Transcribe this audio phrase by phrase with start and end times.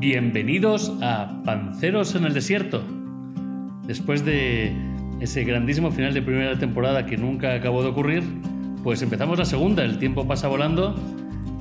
[0.00, 2.84] Bienvenidos a Panceros en el Desierto.
[3.84, 4.72] Después de
[5.18, 8.22] ese grandísimo final de primera temporada que nunca acabó de ocurrir,
[8.84, 10.94] pues empezamos la segunda, el tiempo pasa volando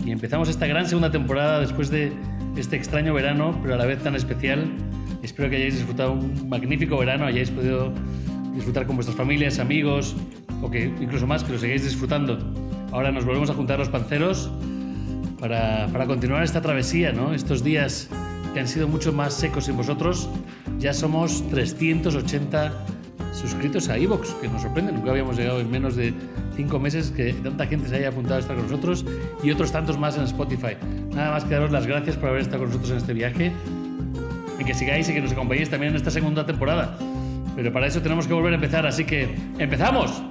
[0.06, 2.12] y empezamos esta gran segunda temporada después de
[2.56, 4.72] este extraño verano, pero a la vez tan especial.
[5.24, 7.92] Espero que hayáis disfrutado un magnífico verano, hayáis podido
[8.54, 10.16] disfrutar con vuestras familias, amigos,
[10.62, 12.38] o que incluso más, que lo sigáis disfrutando.
[12.92, 14.52] Ahora nos volvemos a juntar los panceros
[15.40, 17.34] para, para continuar esta travesía, ¿no?
[17.34, 18.12] Estos días
[18.58, 20.28] que han sido mucho más secos sin vosotros.
[20.80, 22.74] Ya somos 380
[23.32, 24.94] suscritos a Evox, que nos sorprende.
[24.94, 26.12] Nunca habíamos llegado en menos de
[26.56, 29.06] cinco meses que tanta gente se haya apuntado a estar con nosotros
[29.44, 30.76] y otros tantos más en Spotify.
[31.14, 33.52] Nada más que daros las gracias por haber estado con nosotros en este viaje
[34.58, 36.98] y que sigáis y que nos acompañéis también en esta segunda temporada.
[37.56, 40.24] Pero para eso tenemos que volver a empezar, así que ¡empezamos!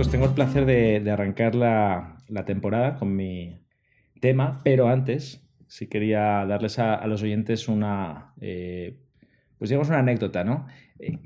[0.00, 3.60] Chicos, tengo el placer de, arrancar la, temporada con mi
[4.18, 8.96] tema, pero antes sí quería darles a, los oyentes una, eh,
[9.58, 10.66] pues digamos una anécdota, ¿no?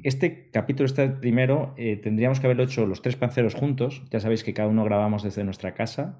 [0.03, 4.03] Este capítulo, este primero, eh, tendríamos que haberlo hecho los tres panceros juntos.
[4.11, 6.19] Ya sabéis que cada uno grabamos desde nuestra casa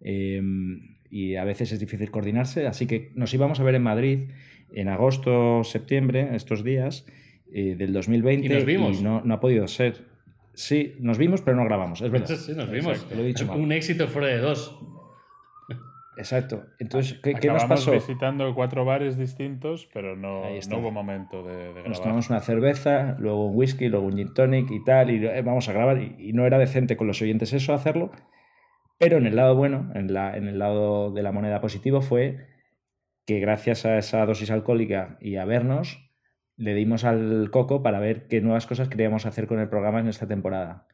[0.00, 4.30] em, y a veces es difícil coordinarse, así que nos íbamos a ver en Madrid
[4.72, 7.04] en agosto, septiembre, estos días
[7.52, 9.02] eh, del 2020 y, nos vimos.
[9.02, 10.15] no, no ha podido ser.
[10.56, 12.28] Sí, nos vimos, pero no grabamos, es verdad.
[12.36, 13.06] Sí, nos vimos.
[13.14, 14.78] lo he dicho Un éxito fuera de dos.
[16.16, 16.64] Exacto.
[16.78, 17.92] Entonces, ¿qué, ¿qué nos pasó?
[17.92, 21.88] visitando cuatro bares distintos, pero no, no hubo momento de, grabar.
[21.88, 25.42] Nos tomamos una cerveza, luego un whisky, luego un gin tonic y tal, y eh,
[25.42, 26.00] vamos a grabar.
[26.00, 28.12] Y, no era decente con los oyentes eso hacerlo,
[28.98, 32.46] pero en el lado bueno, en, la, en el lado de la moneda positivo, fue
[33.26, 36.05] que gracias a esa dosis alcohólica y a vernos,
[36.56, 40.08] le dimos al coco para ver qué nuevas cosas queríamos hacer con el programa en
[40.08, 40.86] esta temporada.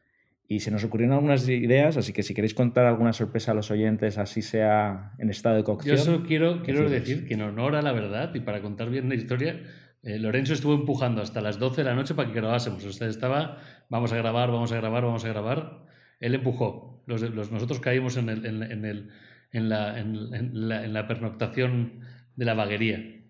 [0.47, 3.71] Y se nos ocurrieron algunas ideas, así que si queréis contar alguna sorpresa a los
[3.71, 5.95] oyentes, así sea en estado de cocción.
[5.95, 9.07] Yo solo quiero, quiero decir que en honor a la verdad y para contar bien
[9.07, 9.61] la historia,
[10.03, 12.83] eh, Lorenzo estuvo empujando hasta las 12 de la noche para que grabásemos.
[12.83, 13.57] Usted estaba,
[13.89, 15.85] vamos a grabar, vamos a grabar, vamos a grabar.
[16.19, 17.01] Él empujó.
[17.05, 19.09] Los, nosotros caímos en, el, en, el,
[19.51, 22.01] en, la, la pernoctación
[22.35, 23.22] de la vaguería.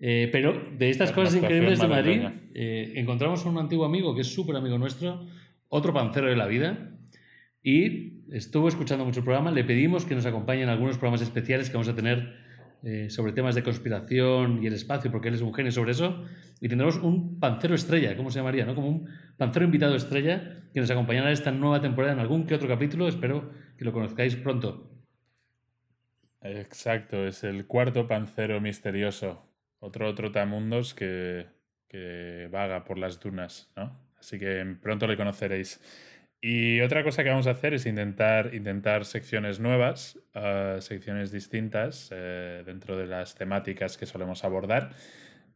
[0.00, 2.22] Eh, pero de estas cosas increíbles de Madrid,
[2.54, 5.26] eh, encontramos a un antiguo amigo que es súper amigo nuestro,
[5.68, 6.92] otro pancero de la vida,
[7.62, 9.50] y estuvo escuchando mucho el programa.
[9.50, 12.36] Le pedimos que nos acompañe en algunos programas especiales que vamos a tener
[12.84, 16.24] eh, sobre temas de conspiración y el espacio, porque él es un genio sobre eso.
[16.60, 18.64] Y tendremos un pancero estrella, ¿cómo se llamaría?
[18.64, 18.74] ¿no?
[18.74, 22.68] Como un pancero invitado estrella que nos acompañará esta nueva temporada en algún que otro
[22.68, 23.08] capítulo.
[23.08, 24.90] Espero que lo conozcáis pronto.
[26.40, 29.47] Exacto, es el cuarto pancero misterioso
[29.80, 31.46] otro trotamundos que,
[31.88, 33.98] que vaga por las dunas, ¿no?
[34.18, 35.80] Así que pronto le conoceréis.
[36.40, 42.10] Y otra cosa que vamos a hacer es intentar, intentar secciones nuevas, uh, secciones distintas
[42.12, 44.90] uh, dentro de las temáticas que solemos abordar.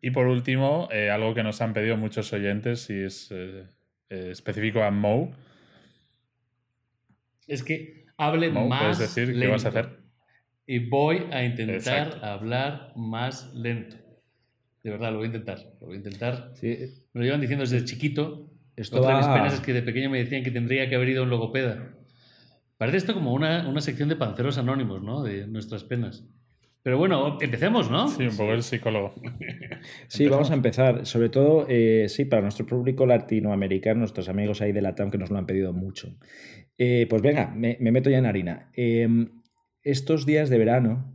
[0.04, 3.64] Y por último, eh, algo que nos han pedido muchos oyentes y es eh,
[4.10, 5.32] eh, específico a Mo.
[7.46, 8.98] Es que hable Mo, más.
[8.98, 10.00] ¿Puedes decir qué vas a hacer?
[10.66, 13.96] Y voy a intentar hablar más lento.
[14.82, 15.58] De verdad, lo voy a intentar.
[15.80, 16.52] Lo voy a intentar.
[16.54, 16.78] Sí.
[17.12, 18.50] Me lo llevan diciendo desde chiquito.
[18.74, 21.10] Esto Otra de mis penas es que de pequeño me decían que tendría que haber
[21.10, 21.94] ido a un logopeda.
[22.78, 25.22] Parece esto como una, una sección de panceros anónimos, ¿no?
[25.22, 26.24] De nuestras penas.
[26.82, 28.08] Pero bueno, empecemos, ¿no?
[28.08, 29.14] Sí, un poco el psicólogo.
[30.08, 31.06] sí, vamos a empezar.
[31.06, 35.18] Sobre todo, eh, sí, para nuestro público latinoamericano, nuestros amigos ahí de la TAM que
[35.18, 36.16] nos lo han pedido mucho.
[36.76, 38.70] Eh, pues venga, me, me, meto ya en harina.
[38.74, 39.42] Em,
[39.82, 41.14] estos días de verano,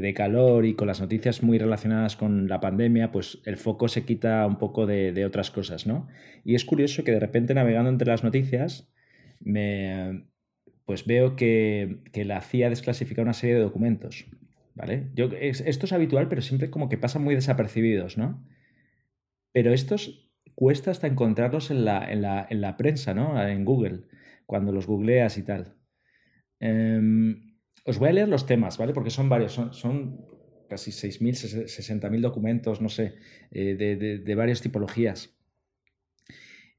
[0.00, 4.04] de calor y con las noticias muy relacionadas con la pandemia, pues el foco se
[4.04, 6.08] quita un poco de, otras cosas, ¿no?
[6.44, 8.90] Y es curioso que de repente navegando entre las noticias,
[9.40, 10.24] me,
[10.86, 14.24] pues veo que, la CIA desclasifica una serie de documentos,
[14.74, 15.10] ¿vale?
[15.14, 18.42] Yo, esto es habitual, pero siempre como que pasan muy desapercibidos, ¿no?
[19.52, 23.46] Pero estos cuesta hasta encontrarlos en la, en la, en la prensa, ¿no?
[23.46, 24.04] En Google,
[24.46, 25.76] cuando los googleas y tal.
[26.60, 27.51] Em,
[27.84, 28.92] os voy a leer los temas, ¿vale?
[28.92, 30.24] Porque son varios, son,
[30.68, 33.14] casi 6.000, 60.000 documentos, no sé,
[33.50, 33.74] eh,
[34.24, 35.36] de, varias tipologías.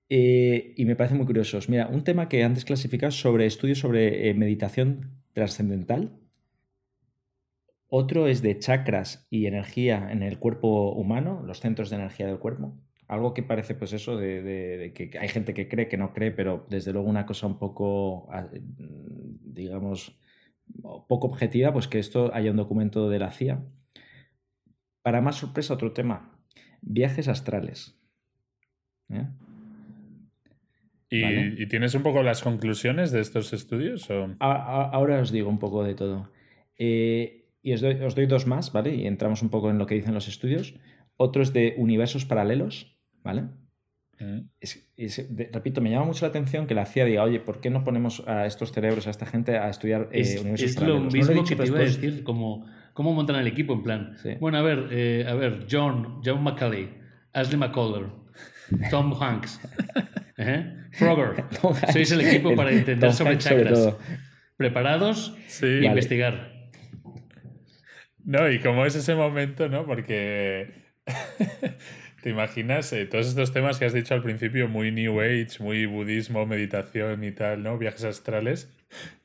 [0.10, 1.70] Eh, y me parecen muy curiosos.
[1.70, 6.20] Mira, un tema que han desclasificado sobre estudios sobre eh, meditación trascendental.
[7.88, 12.40] Otro es de chakras y energía en el cuerpo humano, los centros de energía del
[12.40, 12.76] cuerpo.
[13.08, 16.32] Algo que parece, pues eso, de, de, que hay gente que cree, que no cree,
[16.32, 18.50] pero desde luego una cosa un poco, ah,
[19.44, 20.18] digamos,
[21.08, 23.64] poco objetiva, pues que esto haya un documento de la CIA.
[25.02, 26.40] Para más sorpresa, otro tema,
[26.82, 28.00] viajes astrales.
[29.10, 29.28] ¿eh?
[31.10, 34.08] ¿Y, tienes un poco las conclusiones de estos estudios?
[34.40, 36.32] Ahora, os digo un poco de todo.
[36.78, 38.96] Eh, y os doy, dos más, ¿vale?
[38.96, 40.74] Y entramos un poco en lo que dicen los estudios.
[41.16, 43.44] Otro es de universos paralelos, ¿vale?
[45.52, 48.24] Repito, me llama mucho la atención que la CIA diga, oye, ¿por qué no ponemos
[48.28, 51.56] a estos cerebros, a esta gente, a estudiar eh, es, universos es lo mismo que
[51.56, 54.18] te iba a decir, como cómo montan el equipo en plan.
[54.40, 56.90] Bueno, a ver, eh, a ver, John, John McCulley,
[57.34, 58.08] Ashley McCuller,
[58.90, 59.60] Tom Hanks,
[60.38, 60.78] ¿eh?
[60.92, 61.44] Frogger.
[61.92, 63.96] Sois el equipo para entender sobre chakras.
[64.56, 65.66] Preparados sí.
[65.84, 66.54] investigar.
[68.24, 69.86] No, y cómo es ese momento, ¿no?
[69.86, 70.72] Porque
[72.24, 75.86] ¿Te imaginas eh, todos estos temas que has dicho al principio, muy New Age, muy
[75.86, 77.78] budismo, meditación y tal, ¿no?
[77.78, 78.74] Viajes astrales.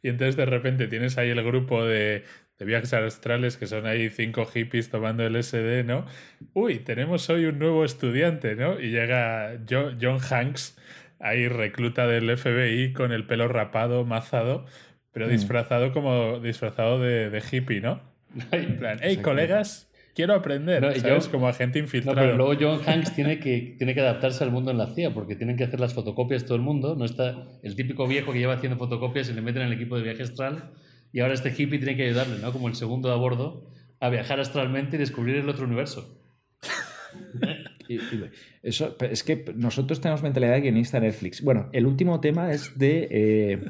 [0.03, 2.25] Y entonces de repente tienes ahí el grupo de,
[2.59, 6.07] de viajes astrales que son ahí cinco hippies tomando el SD, ¿no?
[6.55, 8.81] Uy, tenemos hoy un nuevo estudiante, ¿no?
[8.81, 10.77] Y llega John Hanks,
[11.21, 14.67] ahí recluta del FBI con el pelo rapado, mazado,
[15.13, 15.31] pero mm.
[15.31, 18.03] disfrazado como disfrazado de, de hippie, ¿no?
[18.51, 19.88] En plan, hey, colegas,
[20.19, 21.29] quiero aprender, ¿sabes?
[21.29, 22.19] como agente infiltrado.
[22.19, 25.37] pero luego John Hanks tiene que, tiene que adaptarse al mundo en la CIA, porque
[25.37, 26.97] tienen que hacer las fotocopias todo el mundo.
[26.97, 29.97] No está el típico viejo que lleva haciendo fotocopias y le meten en el equipo
[29.97, 30.73] de viaje astral.
[31.13, 32.53] Y ahora este hippie tiene que ayudarle, ¿no?
[32.53, 33.71] Como el segundo de a bordo,
[34.01, 36.21] a viajar astralmente y descubrir el otro universo.
[38.65, 41.43] eso, es que nosotros tenemos mentalidad de guionista Netflix.
[41.43, 43.61] Bueno, el último tema es de eh,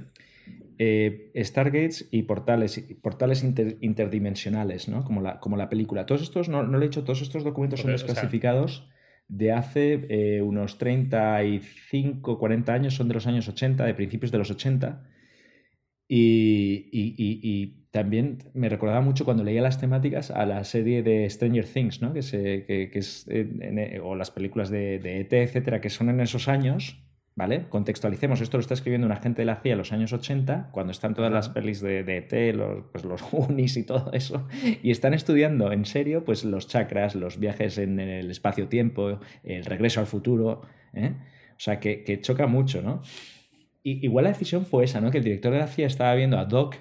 [0.78, 3.42] eh, Stargates y portales, portales
[3.80, 5.04] interdimensionales, ¿no?
[5.04, 6.06] Como la, como la película.
[6.06, 8.88] Todos estos, no, no lo he dicho, todos estos documentos son desclasificados
[9.26, 14.38] de hace eh, unos 35, 40 años, son de los años 80, de principios de
[14.38, 15.04] los 80.
[16.06, 21.64] Y, y, también me recordaba mucho cuando leía las temáticas a la serie de Stranger
[21.64, 22.12] Things, ¿no?
[22.12, 23.26] que, se, que, es,
[24.02, 27.02] o las películas de, de ET, etcétera, que son en esos años
[27.38, 27.66] ¿Vale?
[27.68, 30.90] Contextualicemos, esto lo está escribiendo un agente de la CIA en los años 80, cuando
[30.90, 34.48] están todas las pelis de, de ET, los, pues los unis y todo eso,
[34.82, 40.00] y están estudiando en serio pues los chakras, los viajes en el espacio-tiempo, el regreso
[40.00, 40.62] al futuro,
[40.92, 41.12] ¿eh?
[41.50, 43.02] o sea, que, que, choca mucho, ¿no?
[43.84, 45.12] Y, igual la decisión fue esa, ¿no?
[45.12, 46.74] Que el director de la CIA estaba viendo a Doc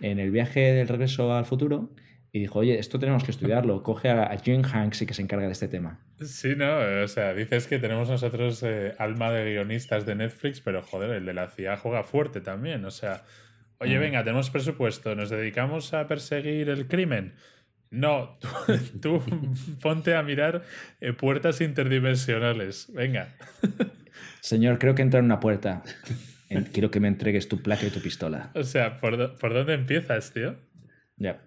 [0.00, 1.90] en el viaje del regreso al futuro
[2.32, 5.46] y dijo, oye, esto tenemos que estudiarlo, coge a, Jim Hanks y que se encarga
[5.46, 5.98] de este tema.
[6.20, 10.82] Sí, no, o sea, dices que tenemos nosotros eh, alma de guionistas de Netflix, pero
[10.82, 13.24] joder, el de la CIA juega fuerte también, o sea,
[13.78, 14.00] oye, mm.
[14.00, 17.34] venga, tenemos presupuesto, nos dedicamos a perseguir el crimen.
[17.90, 18.38] No,
[19.02, 19.20] tú,
[19.82, 20.62] ponte a mirar
[21.00, 23.34] eh, puertas interdimensionales, venga.
[24.40, 25.82] Señor, creo que entra en una puerta.
[26.72, 28.50] Quiero que me entregues tu placa y tu pistola.
[28.54, 30.56] O sea, ¿por, ¿por dónde empiezas, tío?
[31.20, 31.42] Ya.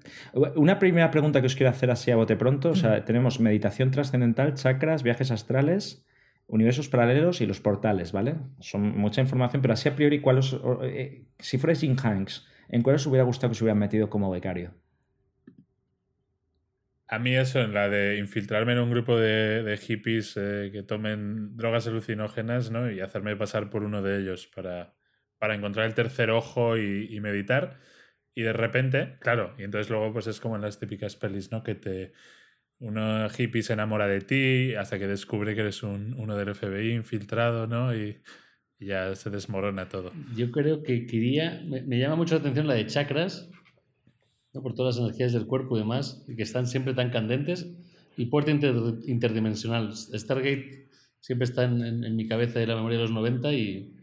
[0.56, 2.70] Una primera pregunta que os quiero hacer así a bote pronto.
[2.70, 6.06] O sea, tenemos meditación trascendental, chakras, viajes astrales,
[6.46, 8.36] universos paralelos y los portales, ¿vale?
[8.60, 12.84] Son mucha información, pero así a priori, ¿cuál os, eh, si fuerais Jim Hanks, ¿en
[12.84, 14.75] cuál os hubiera gustado que se hubieran metido como becario?
[17.08, 21.58] A mí eso, en la de infiltrarme en un grupo de, hippies eh, que tomen
[21.58, 22.92] drogas alucinógenas ¿no?
[22.92, 24.94] y hacerme pasar por uno de ellos para,
[25.40, 27.80] para encontrar el tercer ojo y meditar
[28.36, 31.64] y de repente, claro, y entonces luego pues es como en las típicas pelis, ¿no?
[31.64, 32.14] Que te
[32.80, 36.94] uno hippie se enamora de ti hasta que descubre que eres un, uno del FBI
[36.94, 37.96] infiltrado, ¿no?
[37.96, 38.18] Y,
[38.80, 40.12] ya se desmorona todo.
[40.36, 43.50] Yo creo que quería, me, llama mucho la atención la de chakras,
[44.54, 44.62] ¿no?
[44.62, 47.74] por todas las energías del cuerpo y demás, que están siempre tan candentes,
[48.18, 49.96] y puerta interdimensional.
[49.96, 50.90] Stargate
[51.22, 53.96] siempre está en, mi cabeza de la memoria de los 90 y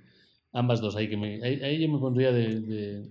[0.53, 3.03] ambas dos, ahí, que me, ahí, yo me pondría de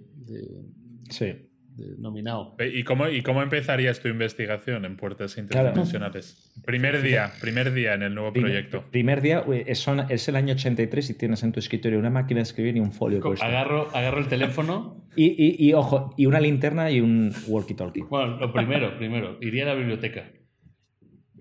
[1.09, 1.49] Sí.
[1.97, 2.55] Nominado.
[2.59, 6.51] ¿Y cómo, ¿Y cómo empezarías tu investigación en puertas interdimensionales?
[6.65, 8.85] Primer día, primer día en el nuevo proyecto.
[8.91, 12.43] Primer día es, es, el año 83 y tienes en tu escritorio una máquina de
[12.43, 13.21] escribir y un folio.
[13.41, 15.05] Agarro, agarro el teléfono.
[15.15, 18.07] y, y, ojo, y una linterna y un walkie-talkie.
[18.09, 20.31] Bueno, lo primero, primero, iría a la biblioteca.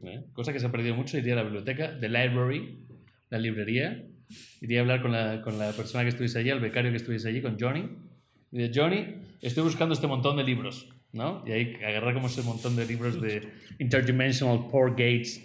[0.05, 0.25] ¿Eh?
[0.33, 2.87] Cosa que se ha perdido mucho, iría a la biblioteca, the library,
[3.31, 4.05] la librería.
[4.61, 7.29] Iría a hablar con la, con la persona que estuviese allí, el becario que estuviese
[7.29, 7.89] allí, con Johnny
[8.51, 11.43] y de Johnny, estoy buscando este montón de libros, ¿no?
[11.47, 15.45] Y ahí agarrar como ese montón de libros de Interdimensional Poor Gates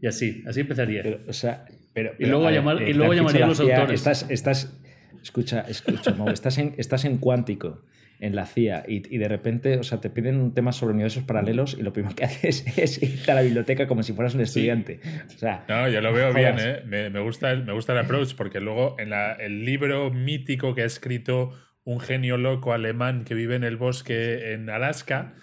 [0.00, 1.02] y así, así empezaría.
[1.28, 4.00] o sea, pero, y luego, llamar, y luego llamaría a los autores.
[4.00, 4.80] Estás, estás,
[5.22, 7.82] escucha, escucha, estás, en, estás en cuántico
[8.20, 11.24] en la CIA y, y, de repente, o sea, te piden un tema sobre universos
[11.24, 14.42] paralelos y lo primero que haces es ir a la biblioteca como si fueras un
[14.42, 15.00] estudiante.
[15.34, 16.82] O sea, no, yo lo veo bien, ¿eh?
[16.86, 20.74] Me, me, gusta el, me gusta el approach porque luego en la, el libro mítico
[20.74, 21.54] que ha escrito
[21.84, 25.34] un genio loco alemán que vive en el bosque en Alaska,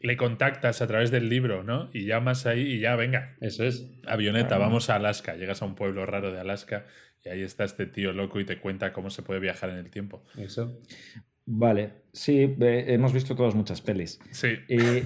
[0.00, 1.88] le contactas a través del libro, ¿no?
[1.92, 3.36] Y llamas ahí y ya, venga.
[3.40, 3.88] Eso es.
[4.06, 5.36] Avioneta, vamos a Alaska.
[5.36, 6.86] Llegas a un pueblo raro de Alaska
[7.24, 9.90] y ahí está este tío loco y te cuenta cómo se puede viajar en el
[9.90, 10.24] tiempo.
[10.36, 10.80] Eso.
[11.44, 14.20] Vale, sí, hemos visto todas muchas pelis.
[14.30, 14.48] Sí.
[14.68, 15.02] Eh,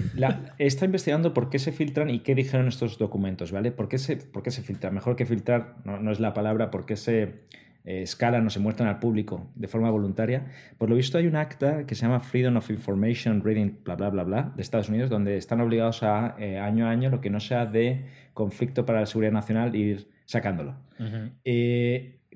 [0.59, 3.71] está investigando por qué se filtran y qué dijeron estos documentos, ¿vale?
[3.71, 4.93] ¿Por qué se, por qué se filtran?
[4.93, 7.47] Mejor que filtrar, no, es la palabra, por qué se
[7.87, 10.45] eh, escalan o se muestran al público de forma voluntaria.
[10.77, 14.09] Por lo visto hay un acta que se llama Freedom of Information Reading, bla, bla,
[14.09, 17.29] bla, bla, de Estados Unidos, donde están obligados a, eh, año a año, lo que
[17.29, 20.75] no sea de conflicto para la seguridad nacional, ir sacándolo.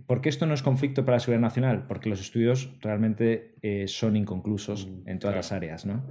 [0.08, 1.86] ¿Por qué esto no es conflicto para la seguridad nacional?
[1.88, 6.03] Porque los estudios realmente eh, son inconclusos mm, en todas las áreas, ¿no?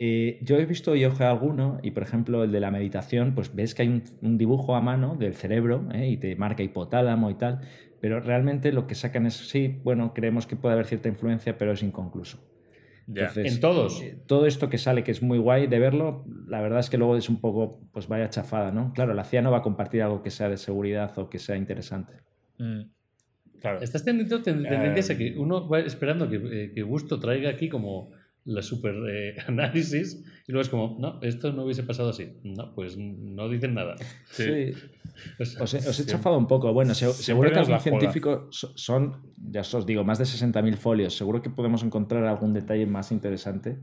[0.00, 3.54] Eh, yo he visto y ojeado alguno, y por ejemplo el de la meditación, pues
[3.54, 6.08] ves que hay un, dibujo a mano del cerebro ¿eh?
[6.08, 7.60] y te marca hipotálamo y tal,
[8.00, 11.72] pero realmente lo que sacan es, sí, bueno, creemos que puede haber cierta influencia, pero
[11.72, 12.38] es inconcluso.
[13.06, 14.02] en todos.
[14.26, 17.16] todo esto que sale, que es muy guay de verlo, la verdad es que luego
[17.16, 18.92] es un poco, pues vaya chafada, ¿no?
[18.92, 21.56] Claro, la CIA no va a compartir algo que sea de seguridad o que sea
[21.56, 22.14] interesante.
[22.58, 22.82] Mm.
[23.80, 28.12] Estás teniendo tendencias a que uno va esperando que, eh, que Gusto traiga aquí como
[28.48, 32.32] la super eh, análisis y luego es como, no, esto no hubiese pasado así.
[32.42, 33.96] No, pues no dicen nada.
[34.30, 34.72] Sí.
[35.38, 36.72] os, he, chafado un poco.
[36.72, 41.14] Bueno, seguro que algún científico son, ya os digo, más de 60.000 folios.
[41.14, 43.78] Seguro que podemos encontrar algún detalle más interesante.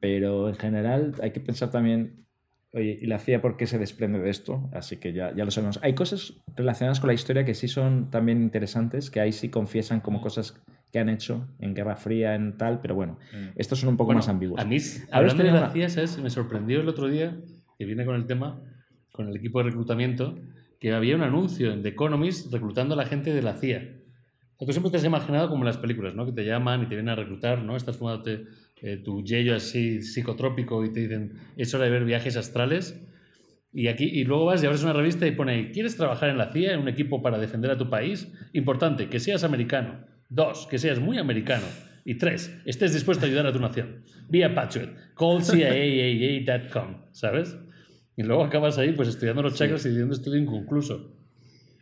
[0.00, 2.26] Pero en general hay que pensar también
[2.74, 4.70] Oye, ¿y la CIA por qué se desprende de esto?
[4.72, 5.78] Así que ya, ya lo sabemos.
[5.82, 10.00] Hay cosas relacionadas con la historia que sí son también interesantes, que ahí sí confiesan
[10.00, 10.22] como mm.
[10.22, 13.56] cosas que han hecho en Guerra Fría, en tal, pero bueno, mm.
[13.56, 14.58] estos son un poco más ambiguos.
[14.58, 14.78] A mí,
[15.10, 16.18] hablando de la CIA, ¿sabes?
[16.18, 17.36] me sorprendió el otro día,
[17.78, 18.60] que viene con el tema,
[19.12, 20.38] con el equipo de reclutamiento,
[20.80, 23.98] que había un anuncio en The Economist reclutando a la gente de la CIA.
[24.58, 26.24] Tú siempre te has imaginado como en las películas, ¿no?
[26.24, 27.76] Que te llaman y te vienen a reclutar, ¿no?
[27.76, 28.46] Estás fumándote
[28.82, 33.00] eh, tu yello así psicotrópico y te dicen, es hora de ver viajes astrales.
[33.72, 36.52] Y aquí y luego vas y abres una revista y pone, ¿quieres trabajar en la
[36.52, 38.30] CIA, en un equipo para defender a tu país?
[38.52, 40.04] Importante, que seas americano.
[40.28, 41.64] Dos, que seas muy americano.
[42.04, 44.04] Y tres, estés dispuesto a ayudar a tu nación.
[44.28, 44.90] Vía Patriot.
[45.14, 47.56] Call CIAAA.com, ¿sabes?
[48.16, 51.21] Y luego acabas ahí pues estudiando los chakras y diciendo estudio inconcluso.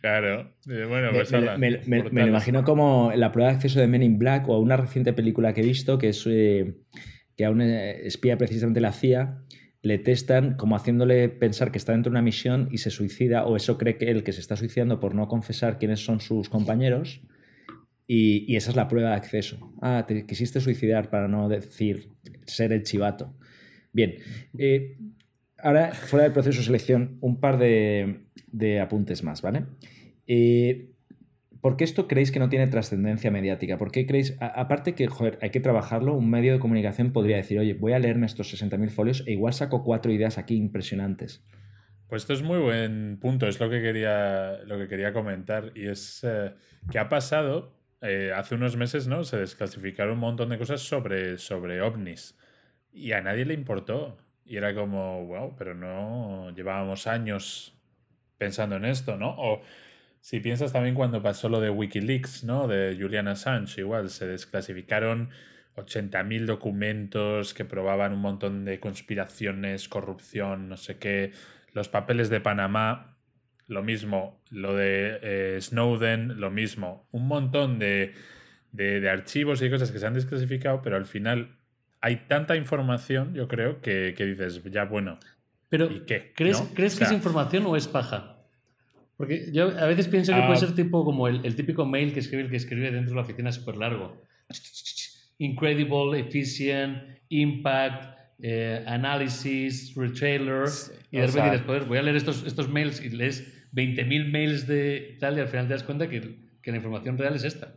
[0.01, 0.55] Claro.
[0.67, 4.19] Eh, bueno, pues me, me, lo imagino como la prueba de acceso de Men in
[4.19, 6.75] Black o a una reciente película que he visto que es eh,
[7.37, 9.43] que a un eh, espía precisamente la CIA
[9.83, 13.57] le testan como haciéndole pensar que está dentro de una misión y se suicida o
[13.57, 17.21] eso cree que él que se está suicidando por no confesar quiénes son sus compañeros
[18.07, 19.73] y, esa es la prueba de acceso.
[19.81, 22.09] Ah, te quisiste suicidar para no decir
[22.45, 23.33] ser el chivato.
[23.93, 24.17] Bien.
[25.63, 29.67] Ahora, fuera del proceso de selección, un par de, apuntes más, ¿vale?
[30.27, 30.91] Eh,
[31.61, 33.77] ¿Por qué esto creéis que no tiene trascendencia mediática?
[33.77, 35.09] ¿Por qué creéis, aparte que,
[35.43, 38.89] hay que trabajarlo, un medio de comunicación podría decir, oye, voy a leerme estos 60.000
[38.91, 41.45] folios e igual saco cuatro ideas aquí impresionantes?
[42.09, 45.87] Pues esto es muy buen punto, es lo que quería, lo que quería comentar y
[45.87, 46.53] es eh,
[46.91, 49.23] que ha pasado, eh, hace unos meses, ¿no?
[49.23, 52.37] Se desclasificaron un montón de cosas sobre, sobre ovnis
[52.93, 54.17] y a nadie le importó.
[54.51, 57.73] Y era como, wow, pero no llevábamos años
[58.37, 59.31] pensando en esto, ¿no?
[59.39, 59.63] O
[60.21, 62.67] si piensas también cuando pasó lo de Wikileaks, ¿no?
[62.67, 65.31] De Julian Assange, igual se desclasificaron
[65.77, 71.31] 80.000 documentos que probaban un montón de conspiraciones, corrupción, no sé qué,
[71.73, 73.19] los papeles de Panamá,
[73.69, 78.15] lo mismo, lo de eh, Snowden, lo mismo, un montón de,
[78.73, 81.60] de, archivos y cosas que se han desclasificado, pero al final
[82.01, 85.19] hay tanta información, yo creo, que, que dices, ya bueno,
[85.71, 85.89] pero,
[86.35, 88.37] ¿crees, ¿crees que es información o es paja?
[89.17, 90.57] Porque yo a veces pienso que puede ah.
[90.57, 93.23] ser tipo como el, el, típico mail que escribe el que escribe dentro de la
[93.23, 94.21] oficina súper largo.
[95.39, 100.65] Incredible, efficient, impact, eh, analysis, retailer.
[101.13, 105.17] Y de repente dices, voy a leer estos, estos mails y lees 20.000 mails de
[105.21, 107.75] tal y al final te das cuenta que, que la información real es esta.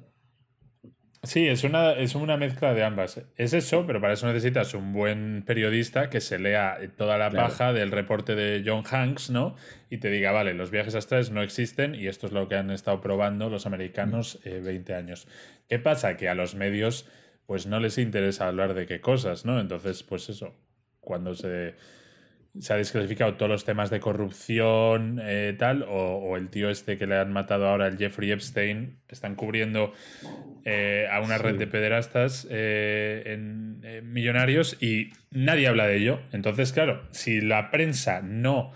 [1.23, 3.21] Sí, es una, es una mezcla de ambas.
[3.37, 7.71] Es eso, pero para eso necesitas un buen periodista que se lea toda la paja
[7.71, 9.55] del reporte de John Hanks, ¿no?
[9.89, 12.71] Y te diga, vale, los viajes astrales no existen y esto es lo que han
[12.71, 15.27] estado probando los americanos 20 eh, años.
[15.69, 16.17] ¿Qué pasa?
[16.17, 17.07] Que a los medios
[17.45, 19.61] pues no les interesa hablar de qué cosas, ¿no?
[19.61, 20.53] Entonces, pues eso,
[20.99, 21.75] cuando se
[22.59, 27.07] se ha desclasificado todos los temas de corrupción, eh, tal, o, el tío este que
[27.07, 29.91] le han matado ahora, el Jeffrey Epstein, están cubriendo
[30.63, 33.81] eh, a una red de pederastas eh, en,
[34.13, 36.19] millonarios y nadie habla de ello.
[36.31, 38.71] Entonces, claro, si la prensa no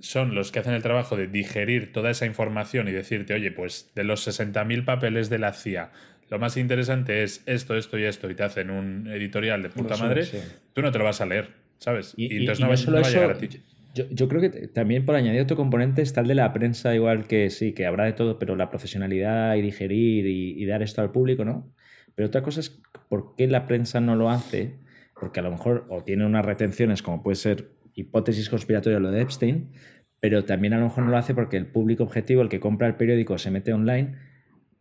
[0.00, 3.92] son los que hacen el trabajo de digerir toda esa información y decirte, oye, pues
[3.94, 5.92] de los 60.000 papeles de la CIA,
[6.30, 9.98] lo más interesante es esto, esto y esto, y te hacen un editorial de puta
[9.98, 10.26] madre,
[10.72, 12.14] tú no te lo vas a leer ¿sabes?
[12.16, 13.48] Y, entonces no, solo va, a llegar a ti.
[13.94, 17.26] Yo, yo, creo que también por añadir otro componente está el de la prensa, igual
[17.26, 21.10] que sí, que habrá de todo, pero la profesionalidad y digerir y, dar esto al
[21.10, 21.74] público, ¿no?
[22.14, 24.78] Pero otra cosa es por qué la prensa no lo hace,
[25.18, 29.22] porque a lo mejor o tiene unas retenciones, como puede ser hipótesis conspiratoria lo de
[29.22, 29.72] Epstein,
[30.20, 32.86] pero también a lo mejor no lo hace porque el público objetivo, el que compra
[32.86, 34.16] el periódico, se mete online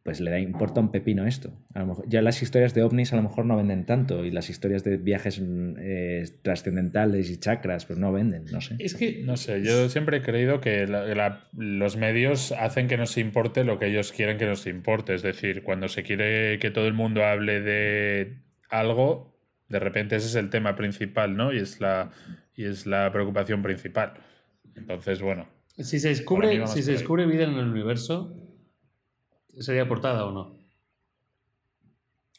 [0.09, 1.51] pues le da importa un pepino esto.
[1.75, 4.31] A lo mejor, ya las historias de ovnis a lo mejor no venden tanto y
[4.31, 8.75] las historias de viajes mm, eh, trascendentales y chakras pues no venden, no sé.
[8.79, 10.87] Es que, no sé, yo siempre he creído que
[11.53, 15.13] los medios hacen que nos importe lo que ellos quieren que nos importe.
[15.13, 19.37] Es decir, cuando se quiere que todo el mundo hable de algo,
[19.67, 21.53] de repente ese es el tema principal, ¿no?
[21.53, 22.09] Y es la,
[22.55, 24.13] y es la preocupación principal.
[24.75, 25.47] Entonces, bueno.
[25.77, 28.35] Si se descubre, si se descubre vida en el universo,
[29.59, 30.57] ¿Sería portada o no?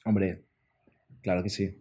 [0.04, 0.42] Hombre,
[1.22, 1.76] claro que sí.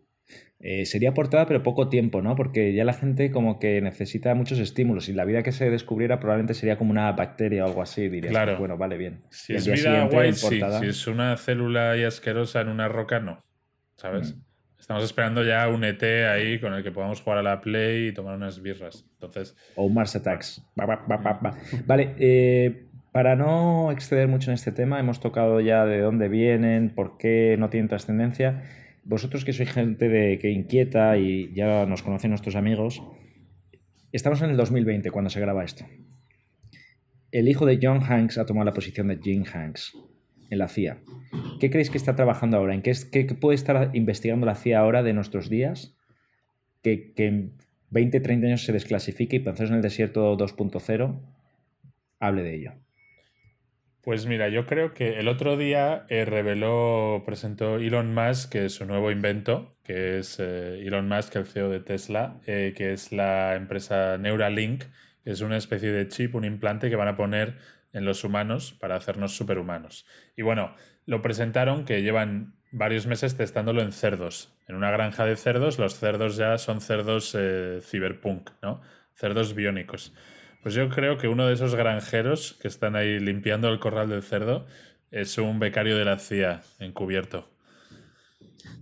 [0.61, 2.35] Eh, sería portada, pero poco tiempo, ¿no?
[2.35, 6.19] Porque ya la gente como que necesita muchos estímulos y la vida que se descubriera
[6.19, 8.31] probablemente sería como una bacteria o algo así, dirías.
[8.31, 8.57] Claro.
[8.59, 9.23] bueno, vale, bien.
[9.29, 10.59] Si es vida guay, sí.
[10.79, 13.45] Si es una célula y asquerosa en una roca, no.
[13.95, 14.35] ¿Sabes?
[14.35, 14.41] Mm.
[14.79, 18.13] Estamos esperando ya un ET ahí con el que podamos jugar a la Play y
[18.13, 19.05] tomar unas birras.
[19.13, 19.55] Entonces...
[19.75, 20.61] O un Mars Attacks.
[21.85, 26.93] vale, eh, para no exceder mucho en este tema, hemos tocado ya de dónde vienen,
[26.93, 28.63] por qué no tienen trascendencia.
[29.03, 33.01] Vosotros que sois gente de, que inquieta y ya nos conocen nuestros amigos,
[34.11, 35.85] estamos en el 2020 cuando se graba esto.
[37.31, 39.97] El hijo de John Hanks ha tomado la posición de Jim Hanks
[40.49, 40.97] en la CIA.
[41.59, 42.73] ¿Qué creéis que está trabajando ahora?
[42.73, 45.95] ¿En qué, qué puede estar investigando la CIA ahora de nuestros días?
[46.81, 47.53] Que, en
[47.91, 51.19] 20, 30 años se desclasifique y Pensaros en el Desierto 2.0
[52.19, 52.73] hable de ello.
[54.01, 58.85] Pues mira, yo creo que el otro día eh, reveló, presentó Elon Musk que su
[58.85, 63.55] nuevo invento, que es eh, Elon Musk, el CEO de Tesla, eh, que es la
[63.55, 64.85] empresa Neuralink,
[65.23, 67.57] que es una especie de chip, un implante que van a poner
[67.91, 70.05] en los humanos para hacernos superhumanos.
[70.37, 70.75] Y bueno,
[71.05, 74.55] lo presentaron que llevan varios meses testándolo en cerdos.
[74.69, 77.35] En una granja de cerdos, los cerdos ya son cerdos
[77.81, 78.79] cyberpunk, ¿no?
[79.13, 80.13] Cerdos biónicos.
[80.61, 84.23] Pues yo creo que uno de esos granjeros que están ahí limpiando el corral del
[84.23, 84.65] cerdo
[85.11, 87.49] es un becario de la CIA encubierto.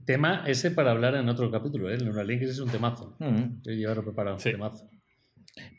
[0.06, 1.96] Tema ese para hablar en otro capítulo, ¿eh?
[1.96, 3.16] El Neuralink es un temazo.
[3.20, 3.62] Mm.
[3.64, 4.90] Yo preparado, un temazo.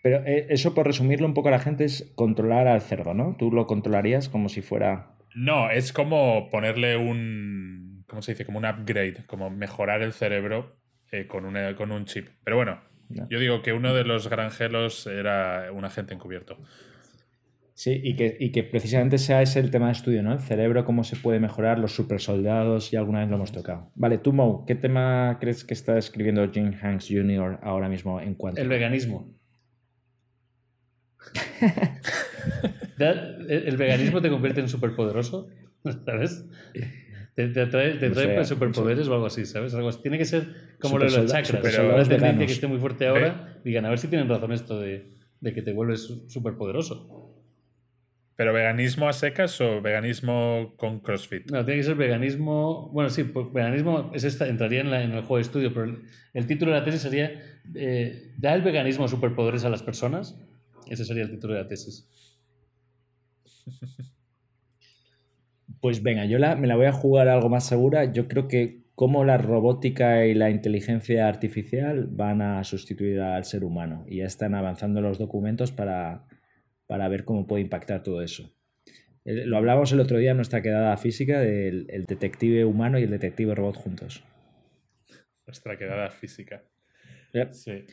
[0.02, 3.37] Pero eh, eso, por resumirlo un poco a la gente, es controlar al cerdo, ¿no?
[3.38, 5.14] Tú lo controlarías como si fuera.
[5.34, 8.04] No, es como ponerle un.
[8.08, 8.44] ¿Cómo se dice?
[8.44, 10.76] Como un upgrade, como mejorar el cerebro
[11.11, 12.28] eh, con, una, con un chip.
[12.44, 16.59] Pero bueno, yo digo que uno de los granjeros era un agente encubierto.
[17.75, 20.33] Sí, y que, y que precisamente sea ese el tema de estudio, ¿no?
[20.33, 23.92] El cerebro, cómo se puede mejorar, los supersoldados, y alguna vez lo hemos tocado.
[23.94, 27.61] Vale, tú, Mo, ¿qué tema crees que está escribiendo Jim Hanks Jr.
[27.62, 28.61] ahora mismo en cuanto?
[28.61, 29.33] El veganismo.
[32.99, 35.47] ¿El veganismo te convierte en superpoderoso?
[36.05, 36.44] ¿Sabes?
[37.38, 39.72] Te, trae, te superpoderes o algo así, ¿sabes?
[39.72, 41.62] Algo Tiene que ser como lo de los chakras.
[41.62, 44.51] Pero es de gente que esté muy fuerte ahora, digan, a ver si tienen razón
[44.51, 47.37] esto de, de que te vuelves superpoderoso.
[48.35, 51.48] ¿Pero veganismo a secas o veganismo con CrossFit?
[51.53, 52.90] No, tiene que ser veganismo.
[52.92, 55.96] Bueno, sí, pues veganismo es esta, entraría en, en, el juego de estudio, pero
[56.35, 57.40] el, título de la tesis sería
[57.72, 60.37] eh, ¿Da el veganismo superpoderes a las personas?
[60.88, 62.37] Ese sería el título de la tesis.
[65.81, 68.12] Pues venga, yo me la voy a jugar algo más segura.
[68.12, 73.62] Yo creo que como la robótica y la inteligencia artificial van a sustituir al ser
[73.62, 76.26] humano y ya están avanzando los documentos para,
[76.88, 78.52] ver cómo puede impactar todo eso.
[79.24, 83.54] Lo hablábamos el otro día en nuestra quedada física del detective humano y el detective
[83.54, 84.24] robot juntos.
[85.46, 86.64] Nuestra quedada física.
[87.52, 87.85] Sí.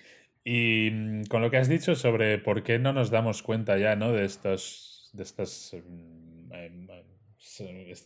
[0.44, 3.96] Y mm, con lo que has dicho sobre por qué no nos damos cuenta ya
[3.96, 4.12] ¿no?
[4.12, 6.85] de estos de estas mm, em,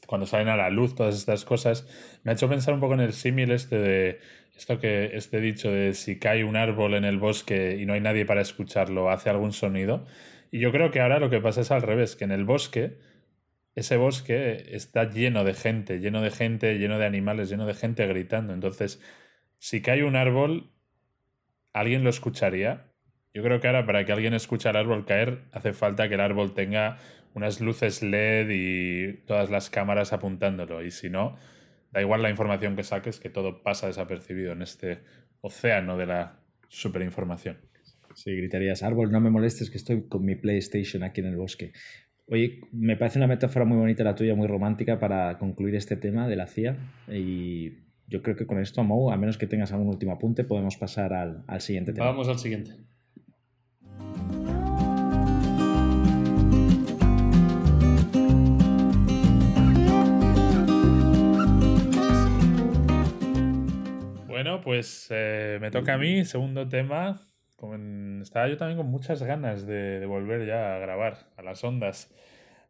[0.06, 1.88] cuando salen a la luz todas estas cosas,
[2.24, 4.20] me ha hecho pensar un poco en el símil este de
[4.56, 8.02] esto que este dicho de si cae un árbol en el bosque y no hay
[8.02, 10.06] nadie para escucharlo, hace algún sonido.
[10.52, 12.98] Y yo creo que ahora lo que pasa es al revés, que en el bosque,
[13.76, 18.06] ese bosque está lleno de gente, lleno de gente, lleno de animales, lleno de gente
[18.08, 18.54] gritando.
[18.54, 19.02] Entonces,
[19.60, 20.72] si cae un árbol,
[21.72, 22.88] ¿alguien lo escucharía?
[23.34, 26.22] Yo creo que ahora para que alguien escuche al árbol caer, hace falta que el
[26.22, 26.98] árbol tenga
[27.40, 30.84] unas luces LED y todas las cámaras apuntándolo.
[30.84, 31.36] Y si no,
[31.92, 35.00] da igual la información que saques, que todo pasa desapercibido en este
[35.42, 37.58] océano de la superinformación.
[38.14, 41.72] Sí, gritarías, árbol, no me molestes que estoy con mi PlayStation aquí en el bosque.
[42.28, 46.28] Oye, me parece una metáfora muy bonita la tuya, muy romántica para concluir este tema
[46.28, 46.78] de la CIA.
[47.08, 47.72] Y
[48.08, 51.14] yo creo que con esto, Mo, a menos que tengas algún último apunte, podemos pasar
[51.14, 52.08] al, al siguiente tema.
[52.08, 52.74] Vamos al siguiente.
[64.42, 67.28] Bueno, pues eh, me toca a mí, segundo tema.
[68.22, 72.10] estaba yo también con muchas ganas de, volver ya a grabar a las ondas.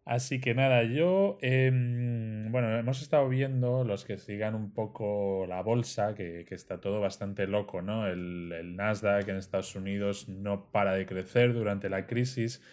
[0.04, 5.62] Así que nada, yo, em, bueno, hemos estado viendo los que sigan un poco la
[5.62, 8.08] bolsa, que, está todo bastante loco, ¿no?
[8.08, 12.64] El, el Nasdaq en Estados Unidos no para de crecer durante la crisis.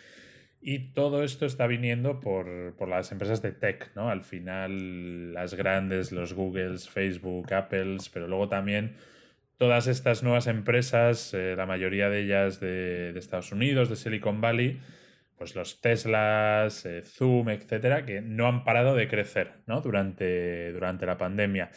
[0.61, 4.11] Y todo esto está viniendo por, por, las empresas de tech, ¿no?
[4.11, 8.97] Al final, las grandes, los Googles, Facebook, Apples, pero luego también
[9.59, 14.41] todas estas nuevas empresas, eh, la mayoría de ellas de, de, Estados Unidos, de Silicon
[14.41, 14.81] Valley,
[15.37, 19.81] pues los Teslas, eh, Zoom, etcétera, que no han parado de crecer, ¿no?
[19.81, 21.71] Durante, durante la pandemia.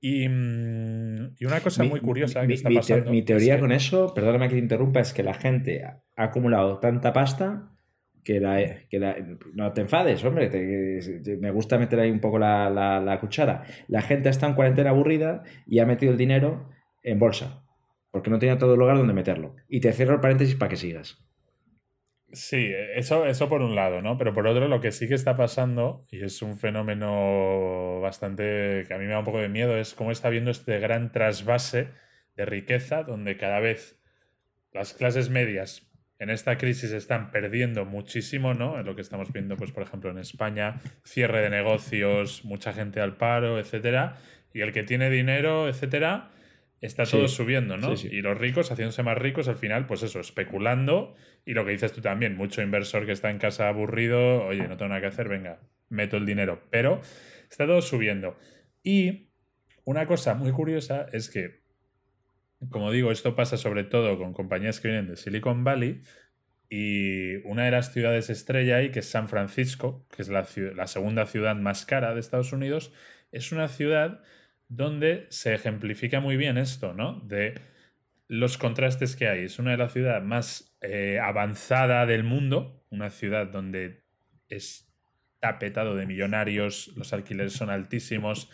[0.00, 3.10] Y, mm, y una cosa muy curiosa que está pasando.
[3.10, 7.12] mi teoría con eso, perdóname que te interrumpa, es que la gente ha acumulado tanta
[7.12, 7.71] pasta
[8.24, 10.50] que que no te enfades, hombre,
[11.40, 13.64] me gusta meter ahí un poco la, cuchara.
[13.88, 16.70] La gente está en cuarentena aburrida y ha metido el dinero
[17.02, 17.64] en bolsa,
[18.10, 19.56] porque no tenía todo lugar donde meterlo.
[19.68, 21.18] Y te cierro el paréntesis para que sigas.
[22.32, 24.16] Sí, eso, eso por un lado, ¿no?
[24.16, 28.94] Pero por otro, lo que sí que está pasando, y es un fenómeno bastante que
[28.94, 31.88] a mí me da un poco de miedo, es cómo está habiendo este gran trasvase
[32.34, 34.00] de riqueza, donde cada vez
[34.72, 35.91] las clases medias
[36.22, 38.78] en esta crisis están perdiendo muchísimo, ¿no?
[38.78, 43.00] En lo que estamos viendo, pues, por ejemplo, en España, cierre de negocios, mucha gente
[43.00, 44.18] al paro, etcétera.
[44.54, 46.30] Y el que tiene dinero, etcétera,
[46.80, 47.94] está todo subiendo, ¿no?
[47.94, 51.16] Y los ricos haciéndose más ricos al final, pues eso, especulando.
[51.44, 54.76] Y lo que dices tú también, mucho inversor que está en casa aburrido, oye, no
[54.76, 55.58] tengo nada que hacer, venga,
[55.88, 56.62] meto el dinero.
[56.70, 57.00] Pero
[57.50, 58.38] está todo subiendo.
[58.84, 59.32] Y
[59.82, 61.61] una cosa muy curiosa es que
[62.70, 66.02] como digo, esto pasa sobre todo con compañías que vienen de Silicon Valley
[66.68, 70.44] y una de las ciudades estrella ahí, que es San Francisco, que es la,
[70.86, 72.92] segunda ciudad más cara de Estados Unidos,
[73.30, 74.22] es una ciudad
[74.68, 77.20] donde se ejemplifica muy bien esto, ¿no?
[77.26, 77.60] De
[78.26, 79.44] los contrastes que hay.
[79.44, 84.04] Es una de las ciudades más eh, avanzada del mundo, una ciudad donde
[84.48, 88.50] está petado de millonarios, los alquileres son altísimos,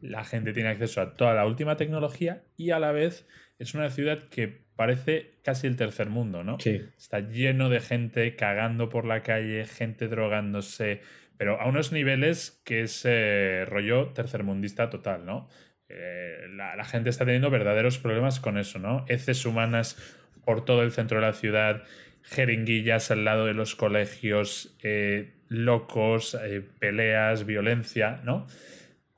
[0.00, 3.28] la gente tiene acceso a toda la última tecnología y a la vez
[3.60, 6.58] es una ciudad que parece casi el tercer mundo, ¿no?
[6.58, 6.80] Sí.
[6.96, 11.02] Está lleno de gente cagando por la calle, gente drogándose,
[11.36, 15.50] pero a unos niveles que es eh, rollo tercermundista total, ¿no?
[15.90, 19.04] Eh, la, gente está teniendo verdaderos problemas con eso, ¿no?
[19.08, 19.98] Heces humanas
[20.46, 21.82] por todo el centro de la ciudad,
[22.22, 26.38] jeringuillas al lado de los colegios, eh, locos,
[26.78, 28.46] peleas, violencia, ¿no?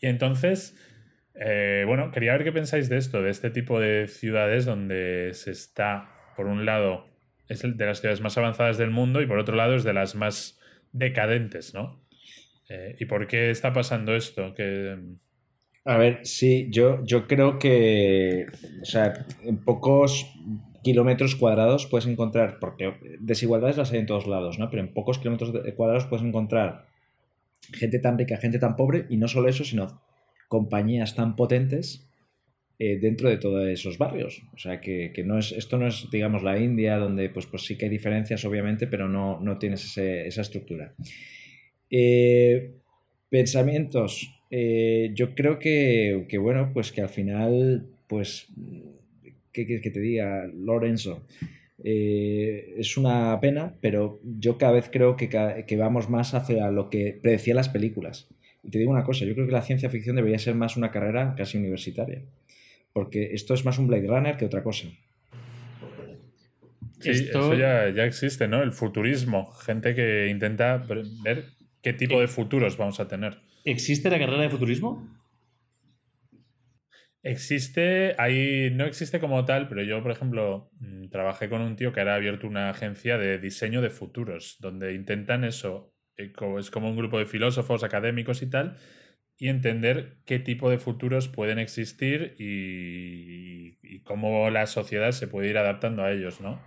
[0.00, 0.76] Y entonces
[1.44, 5.50] eh, bueno, quería ver qué pensáis de esto, de este tipo de ciudades donde se
[5.50, 7.07] está, por un lado,
[7.48, 10.14] es de las ciudades más avanzadas del mundo y por otro lado es de las
[10.14, 10.61] más
[10.92, 12.00] decadentes, ¿no?
[12.68, 14.55] Eh, ¿Y por qué está pasando esto?
[14.55, 14.96] Que...
[15.85, 18.46] A ver, sí, yo, yo creo que,
[18.81, 20.33] o sea, en pocos
[20.85, 24.70] kilómetros cuadrados puedes encontrar, porque desigualdades las hay en todos lados, ¿no?
[24.70, 26.87] Pero en pocos kilómetros cuadrados puedes encontrar
[27.72, 30.00] gente tan rica, gente tan pobre, y no solo eso, sino
[30.52, 32.06] compañías tan potentes
[32.78, 34.42] eh, dentro de todos esos barrios.
[34.52, 37.78] O sea, que, no es, esto no es, digamos, la India, donde pues, pues sí
[37.78, 40.92] que hay diferencias, obviamente, pero no, no tienes esa estructura.
[41.88, 42.74] Eh,
[43.30, 44.28] pensamientos.
[44.50, 48.48] Eh, yo creo que, bueno, pues que al final, pues,
[49.52, 51.24] ¿qué quieres que te diga, Lorenzo?
[51.84, 55.28] es una pena, pero yo cada vez creo que,
[55.66, 58.28] que vamos más hacia lo que predecían las películas.
[58.62, 60.90] Y te digo una cosa, yo creo que la ciencia ficción debería ser más una
[60.90, 62.22] carrera casi universitaria,
[62.92, 64.88] porque esto es más un Blade Runner que otra cosa.
[67.01, 68.62] Sí, Eso ya, existe, ¿no?
[68.62, 70.77] El futurismo, gente que intenta
[71.25, 71.44] ver
[71.83, 73.38] qué tipo de futuros vamos a tener.
[73.64, 75.09] ¿Existe la carrera de futurismo?
[77.25, 81.92] Existe, ahí no existe como tal, pero yo, por ejemplo, mm, trabajé con un tío
[81.92, 86.88] que era abierto una agencia de diseño de futuros, donde intentan eso, eh, es como
[86.88, 88.77] un grupo de filósofos, académicos y tal,
[89.38, 95.59] y entender qué tipo de futuros pueden existir y, cómo la sociedad se puede ir
[95.59, 96.61] adaptando a ellos, ¿no?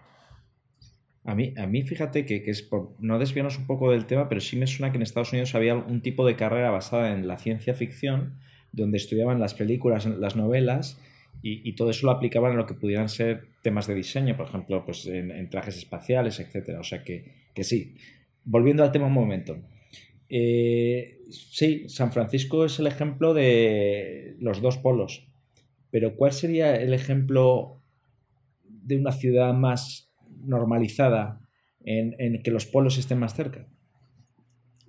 [1.24, 4.42] A mí, a mí fíjate que, es por no desviarnos un poco del tema, pero
[4.42, 7.38] sí me suena que en Estados Unidos había un tipo de carrera basada en la
[7.38, 8.40] ciencia ficción,
[8.72, 11.02] donde estudiaban las películas, las novelas,
[11.42, 14.84] y, todo eso lo aplicaban a lo que pudieran ser temas de diseño, por ejemplo,
[14.84, 16.80] pues en, trajes espaciales, etcétera.
[16.80, 17.96] O sea que, que sí
[18.46, 19.58] volviendo al tema un momento.
[20.30, 25.28] Eh, sí, San Francisco es el ejemplo de los dos polos.
[25.92, 27.82] pero ¿cuál sería el ejemplo
[28.64, 30.12] de una ciudad más
[30.44, 31.40] normalizada
[31.86, 33.68] en, en que los polos estén más cerca?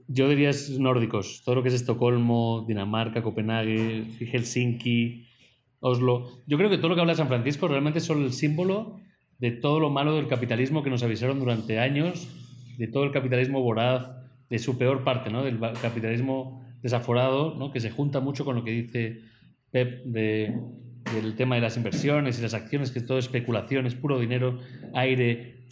[0.09, 5.27] Yo diría nórdicos, todo lo que es Estocolmo, Dinamarca, Copenhague, Helsinki,
[5.81, 6.43] Oslo.
[6.47, 9.01] Yo creo que todo lo que habla San Francisco realmente es el símbolo
[9.39, 12.29] de todo lo malo del capitalismo que nos avisaron durante años,
[12.77, 14.07] de todo el capitalismo voraz,
[14.49, 15.45] de su peor parte, ¿no?
[15.45, 17.73] del capitalismo desaforado, ¿no?
[17.73, 19.21] que se junta mucho con lo que dice
[19.71, 20.57] Pep de,
[21.15, 24.61] del tema de las inversiones y las acciones, que es todo especulación, es puro dinero,
[24.95, 25.67] aire,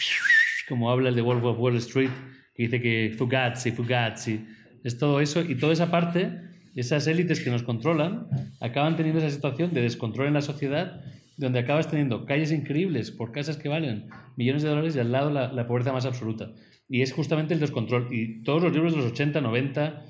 [0.69, 2.11] como habla el de Wolf of Wall Street,
[2.55, 4.45] que dice que Fugazi, Fugazi,
[4.83, 6.40] es todo eso y toda esa parte,
[6.75, 8.27] esas élites que nos controlan,
[8.61, 11.01] acaban teniendo esa situación de descontrol en la sociedad,
[11.37, 15.31] donde acabas teniendo calles increíbles por casas que valen millones de dólares y al lado
[15.31, 16.53] la, pobreza más absoluta.
[16.88, 18.09] Y es justamente el descontrol.
[18.12, 20.05] Y todos los libros de los 80, 90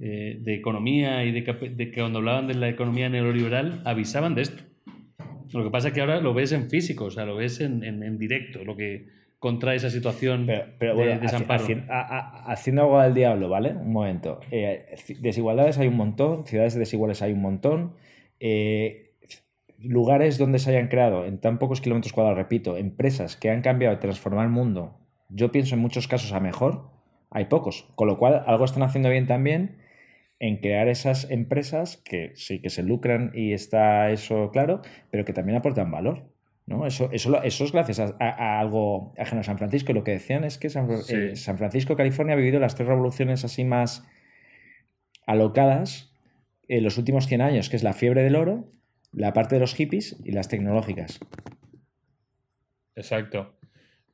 [0.00, 4.62] eh, de economía y de, que cuando hablaban de la economía neoliberal avisaban de esto.
[5.52, 7.82] Lo que pasa es que ahora lo ves en físico, o sea, lo ves en,
[7.82, 9.08] en, en directo, lo que,
[9.40, 10.46] contra esa situación
[10.78, 11.64] pero, de desamparo.
[11.88, 13.72] haciendo algo del diablo, ¿vale?
[13.72, 14.38] Un momento.
[14.50, 17.94] Eh, desigualdades hay un montón, ciudades desiguales hay un montón.
[18.38, 19.09] Eh,
[19.82, 23.94] lugares donde se hayan creado en tan pocos kilómetros cuadrados, repito, empresas que han cambiado
[23.94, 26.90] y transformado el mundo, yo pienso en muchos casos a mejor,
[27.30, 27.88] hay pocos.
[27.94, 29.78] Con lo cual, algo están haciendo bien también
[30.38, 35.32] en crear esas empresas que sí que se lucran y está eso claro, pero que
[35.32, 36.24] también aportan valor.
[36.66, 36.86] ¿no?
[36.86, 39.92] Eso, eso, eso es gracias a, algo ajeno a San Francisco.
[39.92, 43.44] Y lo que decían es que San, eh, Francisco, California, ha vivido las tres revoluciones
[43.44, 44.06] así más
[45.26, 46.14] alocadas
[46.68, 48.72] en los últimos 100 años, que es la fiebre del oro,
[49.12, 51.20] la parte de los hippies y las tecnológicas.
[52.94, 53.56] Exacto.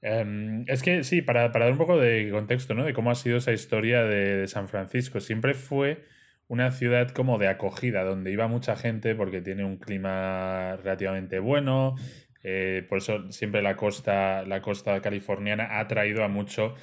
[0.03, 2.85] Em, es que sí, para, dar un poco de contexto, ¿no?
[2.85, 5.21] De cómo ha sido esa historia de, San Francisco.
[5.21, 6.05] Siempre fue
[6.49, 11.97] una ciudad como de acogida, donde iba mucha gente porque tiene un clima relativamente bueno,
[12.45, 16.75] eh, por eso siempre la costa, la costa californiana ha traído a mucho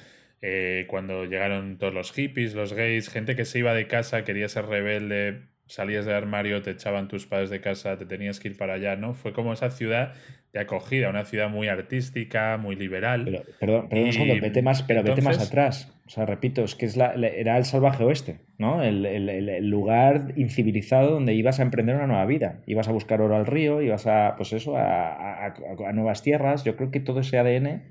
[0.42, 4.48] eh, cuando llegaron todos los hippies, los gays, gente que se iba de casa, quería
[4.50, 8.56] ser rebelde, salías del armario, te echaban tus padres de casa, te tenías que ir
[8.56, 9.14] para allá, ¿no?
[9.14, 10.14] Fue como esa ciudad
[10.52, 13.24] de acogida, una ciudad muy artística, muy liberal.
[13.24, 15.92] Pero, perdón, perdón un segundo, vete más, pero vete más atrás.
[16.06, 18.82] O sea, repito, es que es la, era el salvaje oeste, ¿no?
[18.82, 22.60] El, el, el, lugar incivilizado donde ibas a emprender una nueva vida.
[22.66, 25.54] Ibas a buscar oro al río, ibas a, pues eso, a, a,
[25.88, 26.62] a nuevas tierras.
[26.62, 27.82] Yo creo que todo ese ADN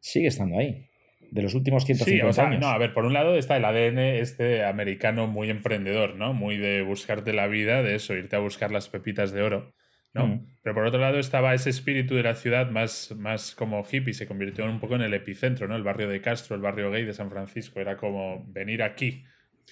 [0.00, 0.90] sigue estando ahí
[1.30, 2.60] de los últimos 150 sí, años.
[2.60, 6.32] No, a ver, por un lado está el ADN este americano muy emprendedor, ¿no?
[6.32, 9.74] Muy de buscarte la vida, de eso, irte a buscar las pepitas de oro,
[10.14, 10.26] ¿no?
[10.26, 10.46] Mm.
[10.62, 14.26] Pero por otro lado estaba ese espíritu de la ciudad más, más como hippie, se
[14.26, 15.76] convirtió un poco en el epicentro, ¿no?
[15.76, 19.24] El barrio de Castro, el barrio gay de San Francisco, era como venir aquí,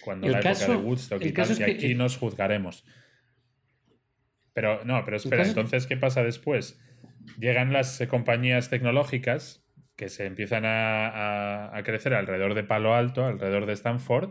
[0.02, 2.84] cuando la época de Woodstock y tal, y aquí nos juzgaremos.
[4.52, 6.80] Pero no, pero espera, entonces, ¿qué pasa después?
[7.38, 9.63] Llegan las eh, compañías tecnológicas
[9.96, 14.30] que se empiezan a, crecer alrededor de Palo Alto, alrededor de Stanford,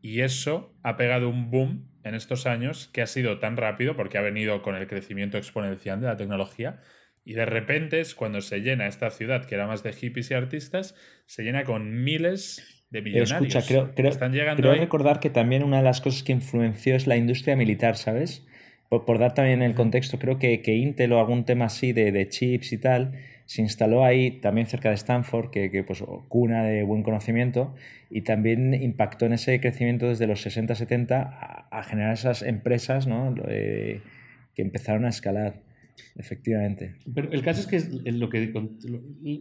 [0.00, 4.18] y eso ha pegado un boom en estos años que ha sido tan rápido porque
[4.18, 6.80] ha venido con el crecimiento exponencial de la tecnología.
[7.24, 10.34] Y de repente es cuando se llena esta ciudad, que era más de hippies y
[10.34, 13.54] artistas, se llena con miles de millonarios.
[13.54, 16.96] Escucha, creo, creo, Están llegando creo recordar que también una de las cosas que influenció
[16.96, 18.44] es la industria militar, ¿sabes?
[18.88, 22.28] Por, dar también el contexto, creo que, que Intel o algún tema así de, de
[22.28, 23.12] chips y tal,
[23.52, 27.74] se instaló ahí también cerca de Stanford, que, que pues, cuna de buen conocimiento,
[28.08, 33.34] y también impactó en ese crecimiento desde los 60-70 a, generar esas empresas ¿no?
[33.34, 34.00] que
[34.56, 35.60] empezaron a escalar,
[36.16, 36.94] efectivamente.
[37.14, 38.54] Pero el caso es que, lo que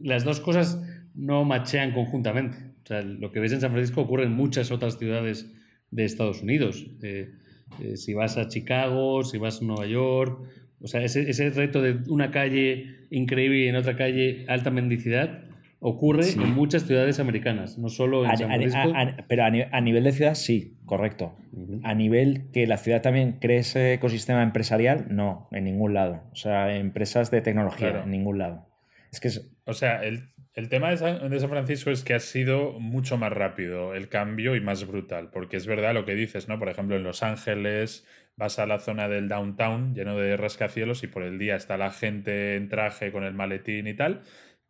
[0.03, 0.81] las dos cosas
[1.15, 2.57] no machean conjuntamente.
[2.83, 5.49] O sea, lo que ves en San Francisco ocurre en muchas otras ciudades
[5.89, 6.85] de Estados Unidos.
[7.01, 7.31] Eh,
[7.79, 10.41] eh, si vas a Chicago, si vas a Nueva York,
[10.81, 15.41] o sea, ese, ese reto de una calle increíble y en otra calle alta mendicidad
[15.83, 18.93] ocurre en muchas ciudades americanas, no solo en San Francisco.
[19.27, 21.35] pero a, nivel de ciudad sí, correcto.
[21.83, 26.21] A nivel que la ciudad también cree ese ecosistema empresarial, no, en ningún lado.
[26.31, 28.67] O sea, empresas de tecnología, en ningún lado.
[29.11, 29.29] Es que
[29.65, 33.17] O sea, el, el tema de San, de San, Francisco es que ha sido mucho
[33.17, 36.59] más rápido el cambio y más brutal, porque es verdad lo que dices, ¿no?
[36.59, 38.05] Por ejemplo, en Los Ángeles,
[38.41, 41.91] vas a la zona del downtown lleno de rascacielos y por el día está la
[41.91, 44.23] gente en traje con el maletín y tal.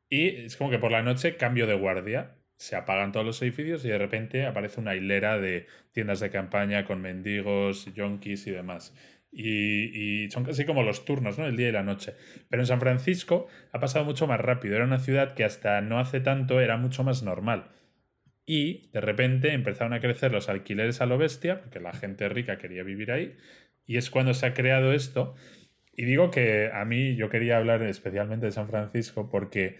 [0.10, 3.86] Y es como que por la noche cambio de guardia, se apagan todos los edificios
[3.86, 8.94] y de repente aparece una hilera de tiendas de campaña con mendigos, yonkis y demás.
[9.32, 11.46] Y, son casi como los turnos, ¿no?
[11.46, 12.16] El día y la noche.
[12.50, 14.76] Pero en San Francisco ha pasado mucho más rápido.
[14.76, 17.72] Era una ciudad que hasta no hace tanto era mucho más normal.
[18.46, 22.58] Y de repente empezaron a crecer los alquileres a lo bestia, porque la gente rica
[22.58, 23.38] quería vivir ahí,
[23.86, 25.36] y es cuando se ha creado esto.
[25.94, 29.80] Y digo que a mí yo quería hablar especialmente de San Francisco porque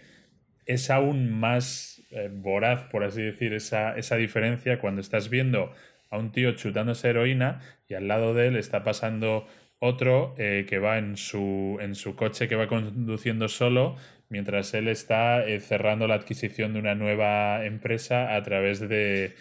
[0.66, 5.72] es aún más eh, voraz, por así decir, esa, esa diferencia cuando estás viendo
[6.10, 9.46] a un tío chutándose heroína y al lado de él está pasando
[9.78, 13.96] otro eh, que va en su, en su coche que va conduciendo solo
[14.28, 19.34] mientras él está eh, cerrando la adquisición de una nueva empresa a través de,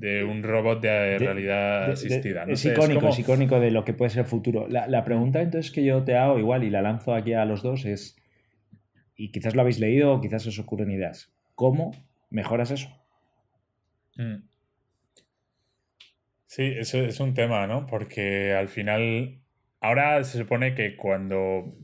[0.00, 2.44] un robot de, realidad asistida.
[2.44, 4.68] es icónico, es, icónico de lo que puede ser el futuro.
[4.68, 7.62] La, la, pregunta entonces que yo te hago igual y la lanzo aquí a los
[7.62, 8.16] dos es,
[9.16, 11.92] y quizás lo habéis leído o quizás os ocurren ideas, ¿cómo
[12.30, 12.88] mejoras eso?
[14.16, 14.48] Mm.
[16.46, 17.86] Sí, eso es un tema, ¿no?
[17.86, 19.40] Porque al final,
[19.80, 21.76] ahora se supone que cuando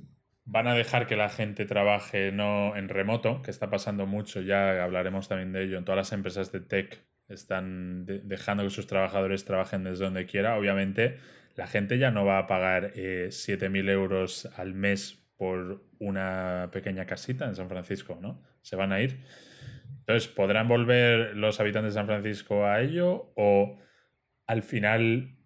[0.46, 4.82] van a dejar que la gente trabaje no en remoto, que está pasando mucho, ya
[4.82, 9.44] hablaremos también de ello, en todas las empresas de tech están dejando que sus trabajadores
[9.44, 11.18] trabajen desde donde quiera, obviamente
[11.56, 17.06] la gente ya no va a pagar eh, 7.000 euros al mes por una pequeña
[17.06, 18.42] casita en San Francisco, ¿no?
[18.62, 19.20] Se van a ir.
[20.00, 23.78] Entonces, ¿podrán volver los habitantes de San Francisco a ello o
[24.46, 25.36] al final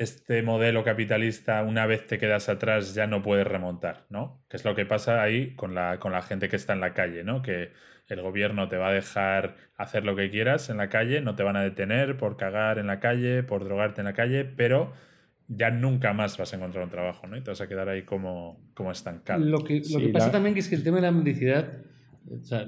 [0.00, 4.42] este modelo capitalista, una vez te quedas atrás, ya no puedes remontar, ¿no?
[4.48, 6.94] Que es lo que pasa ahí con la, con la gente que está en la
[6.94, 7.42] calle, ¿no?
[7.42, 7.72] Que
[8.08, 11.42] el gobierno te va a dejar hacer lo que quieras en la calle, no te
[11.42, 14.94] van a detener por cagar en la calle, por drogarte en la calle, pero
[15.48, 17.36] ya nunca más vas a encontrar un trabajo, ¿no?
[17.36, 19.44] Y te vas a quedar ahí como, como estancado.
[19.44, 21.74] Lo que, lo que pasa también es que el tema de la mendicidad,
[22.26, 22.66] o sea,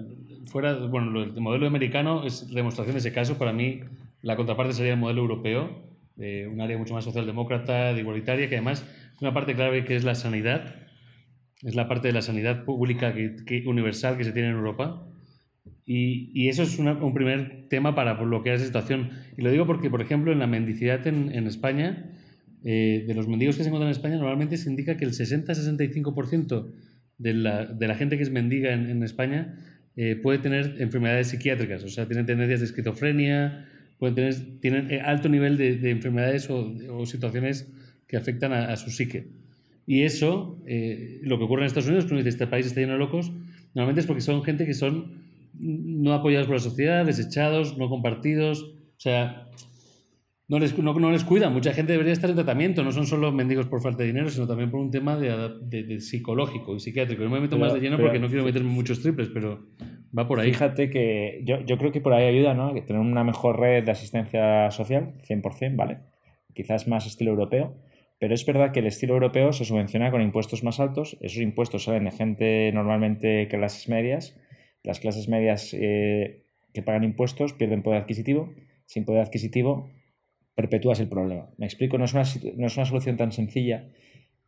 [0.49, 3.81] fuera, bueno, el modelo americano es demostración de ese caso, para mí
[4.21, 5.92] la contraparte sería el modelo europeo,
[6.23, 8.87] de un área mucho más socialdemócrata, de igualitaria, que además
[9.21, 10.77] una parte clave que es la sanidad,
[11.63, 15.05] es la parte de la sanidad pública que, universal que se tiene en Europa.
[15.85, 19.11] Y, eso es un primer tema para bloquear esa situación.
[19.37, 22.11] Y lo digo porque, por ejemplo, en la mendicidad en, España,
[22.65, 26.71] eh, de los mendigos que se encuentran en España, normalmente se indica que el 60-65%
[27.19, 29.59] de la, de la gente que es mendiga en, en España
[29.97, 33.69] eh, puede tener enfermedades psiquiátricas, o sea, tienen tendencias de esquizofrenia,
[34.03, 37.69] pueden tener, tienen eh, alto nivel de, enfermedades o, situaciones
[38.09, 39.29] que afectan a, su psique.
[39.87, 42.81] Y eso, eh, lo que ocurre en Estados Unidos, que uno dice, este país está
[42.81, 43.31] lleno de locos,
[43.75, 45.23] normalmente es porque son gente que son
[45.57, 49.47] no apoyados por la sociedad, desechados, no compartidos, o sea,
[50.49, 51.51] no les, no, no les cuida.
[51.51, 54.47] Mucha gente debería estar en tratamiento, no son solo mendigos por falta de dinero, sino
[54.47, 57.23] también por un tema de, psicológico y psiquiátrico.
[57.25, 59.67] No me meto más de lleno porque no quiero meterme muchos triples, pero
[60.17, 60.53] Va por ahí.
[60.53, 62.75] Fíjate que yo, yo creo que por ahí ayuda, ¿no?
[62.75, 66.01] Que tener una mejor red de asistencia social, 100%, ¿vale?
[66.55, 67.75] Quizás más estilo europeo.
[68.19, 71.17] Pero es verdad que el estilo europeo se subvenciona con impuestos más altos.
[71.23, 74.39] Esos impuestos salen de gente normalmente clases medias.
[74.85, 78.53] Las clases medias eh, que pagan impuestos pierden poder adquisitivo.
[78.85, 79.89] Sin poder adquisitivo
[80.55, 81.49] perpetúas el problema.
[81.59, 82.25] Me explico, no es una,
[82.57, 83.89] no es una solución tan sencilla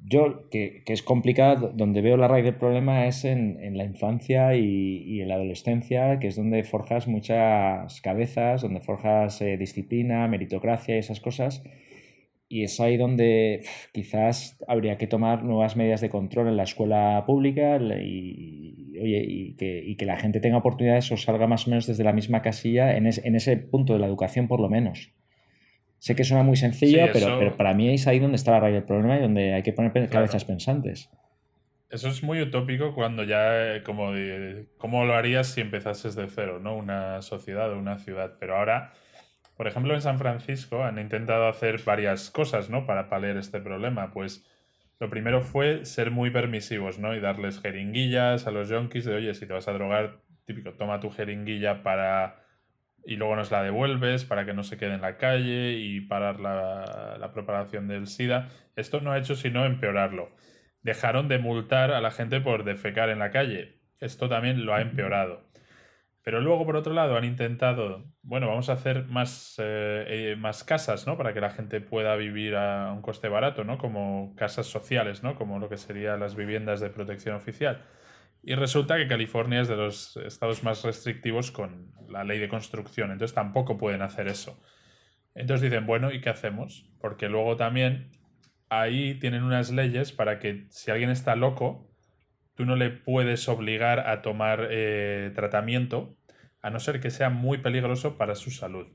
[0.07, 3.85] yo, que, que, es complicado, donde veo la raíz del problema es en, en la
[3.85, 9.57] infancia y, y, en la adolescencia, que es donde forjas muchas cabezas, donde forjas eh,
[9.57, 11.63] disciplina, meritocracia y esas cosas.
[12.49, 13.63] Y es ahí donde
[13.93, 19.57] quizás habría que tomar nuevas medidas de control en la escuela pública y, oye, y,
[19.57, 22.97] que, que la gente tenga oportunidades o salga más o menos desde la misma casilla
[22.97, 25.15] en, en ese punto de la educación por lo menos.
[26.05, 28.85] Sé que suena muy sencillo, pero, para mí es ahí donde está la raíz del
[28.85, 31.09] problema y donde hay que poner cabezas pensantes.
[31.89, 34.13] Eso es muy utópico cuando ya, como
[34.77, 36.77] ¿cómo lo harías si empezases de cero, ¿no?
[36.77, 38.35] Una sociedad o una ciudad.
[38.39, 38.93] Pero ahora,
[39.57, 42.85] por ejemplo, en San Francisco han intentado hacer varias cosas, ¿no?
[42.85, 44.13] Para paliar este problema.
[44.13, 44.45] Pues
[45.01, 47.17] lo primero fue ser muy permisivos, ¿no?
[47.17, 51.01] Y darles jeringuillas a los yonkis de, oye, si te vas a drogar, típico, toma
[51.01, 52.44] tu jeringuilla para
[53.07, 56.41] y luego nos la devuelves para que no se quede en la calle y parar
[56.41, 58.49] la, propagación del SIDA.
[58.77, 60.31] Esto no ha hecho sino empeorarlo.
[60.83, 63.81] Dejaron de multar a la gente por defecar en la calle.
[64.01, 65.43] Esto también lo ha empeorado.
[66.23, 70.65] Pero luego, por otro lado, han intentado, bueno, vamos a hacer más, eh, eh, más
[70.65, 71.19] casas, ¿no?
[71.19, 73.77] Para que la gente pueda vivir a un coste barato, ¿no?
[73.77, 75.35] Como casas sociales, ¿no?
[75.35, 77.85] Como lo que serían las viviendas de protección oficial.
[78.47, 83.11] Y resulta que California es de los estados más restrictivos con la ley de construcción,
[83.11, 84.61] entonces tampoco pueden hacer eso.
[85.35, 86.87] Entonces dicen, bueno, ¿y qué hacemos?
[87.01, 88.11] Porque luego también
[88.69, 91.91] ahí tienen unas leyes para que si alguien está loco,
[92.55, 96.19] tú no le puedes obligar a tomar eh, tratamiento,
[96.61, 98.89] a no ser que sea muy peligroso para su salud.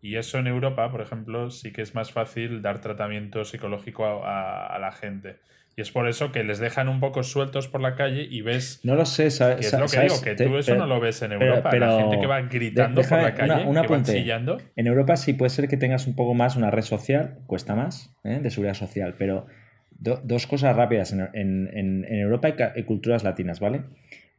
[0.00, 4.78] Y eso en Europa, por ejemplo, sí que es más fácil dar tratamiento psicológico a
[4.80, 5.40] la gente.
[5.78, 8.80] Y es por eso que les dejan un poco sueltos por la calle y ves.
[8.82, 9.72] No lo sé, ¿sabes?
[9.72, 11.70] es lo que digo, que tú eso no lo ves en Europa.
[11.76, 14.58] la gente que va gritando por la calle, una, que va chillando.
[14.74, 18.12] En Europa sí puede ser que tengas un poco más una red social, cuesta más,
[18.24, 18.40] ¿eh?
[18.42, 19.46] de seguridad social, pero
[20.00, 21.12] dos cosas rápidas.
[21.12, 23.84] En, Europa hay, culturas latinas, ¿vale?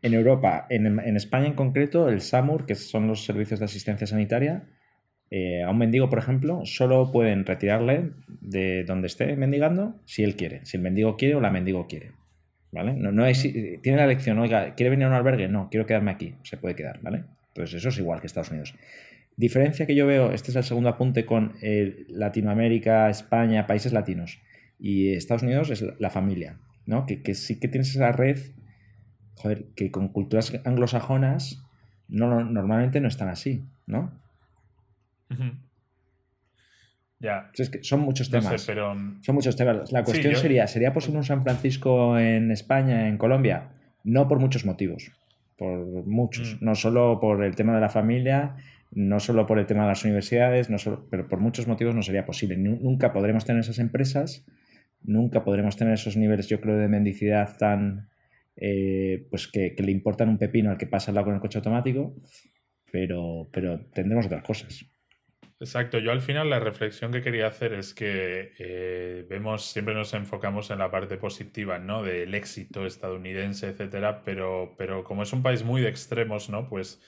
[0.01, 4.63] En Europa, en, España en concreto, el SAMUR, que son los servicios de asistencia sanitaria,
[5.31, 8.11] eh, a un mendigo, por ejemplo, solo pueden retirarle
[8.41, 12.11] de donde esté mendigando si él quiere, si el mendigo quiere o la mendigo quiere.
[12.71, 12.93] ¿Vale?
[12.93, 13.25] No, no
[13.81, 15.47] tiene la elección, oiga, ¿quiere venir a un albergue?
[15.47, 17.23] No, quiero quedarme aquí, se puede quedar, ¿vale?
[17.47, 18.75] Entonces eso es igual que Estados Unidos.
[19.35, 24.39] Diferencia que yo veo, este es el segundo apunte con eh, Latinoamérica, España, países latinos
[24.79, 27.05] y Estados Unidos es la familia, ¿no?
[27.05, 28.37] Que, sí que tienes esa red,
[29.35, 31.63] joder, que con culturas anglosajonas
[32.07, 34.11] no, normalmente no están así, ¿no?
[37.19, 37.51] Ya.
[37.53, 38.65] Es que son muchos temas.
[38.65, 38.95] pero...
[39.21, 39.91] Son muchos temas.
[39.91, 43.71] La cuestión sería, ¿sería posible un San Francisco en España, en Colombia?
[44.03, 45.11] No por muchos motivos.
[45.57, 46.55] Por muchos.
[46.55, 46.65] Mm.
[46.65, 48.55] No solo por el tema de la familia,
[48.91, 52.01] no solo por el tema de las universidades, no solo, pero por muchos motivos no
[52.01, 52.55] sería posible.
[52.57, 54.45] Nunca podremos tener esas empresas,
[55.03, 58.09] nunca podremos tener esos niveles, yo creo, de mendicidad tan...
[58.61, 61.59] Eh, pues que, le importan un pepino al que pasa al lado con el coche
[61.59, 62.13] automático,
[62.91, 64.85] pero, pero tendremos otras cosas.
[65.61, 70.13] Exacto, yo al final la reflexión que quería hacer es que eh, vemos, siempre nos
[70.13, 72.01] enfocamos en la parte positiva, ¿no?
[72.01, 76.69] Del éxito estadounidense, etcétera, pero, pero como es un país muy de extremos, ¿no?
[76.69, 77.01] Pues,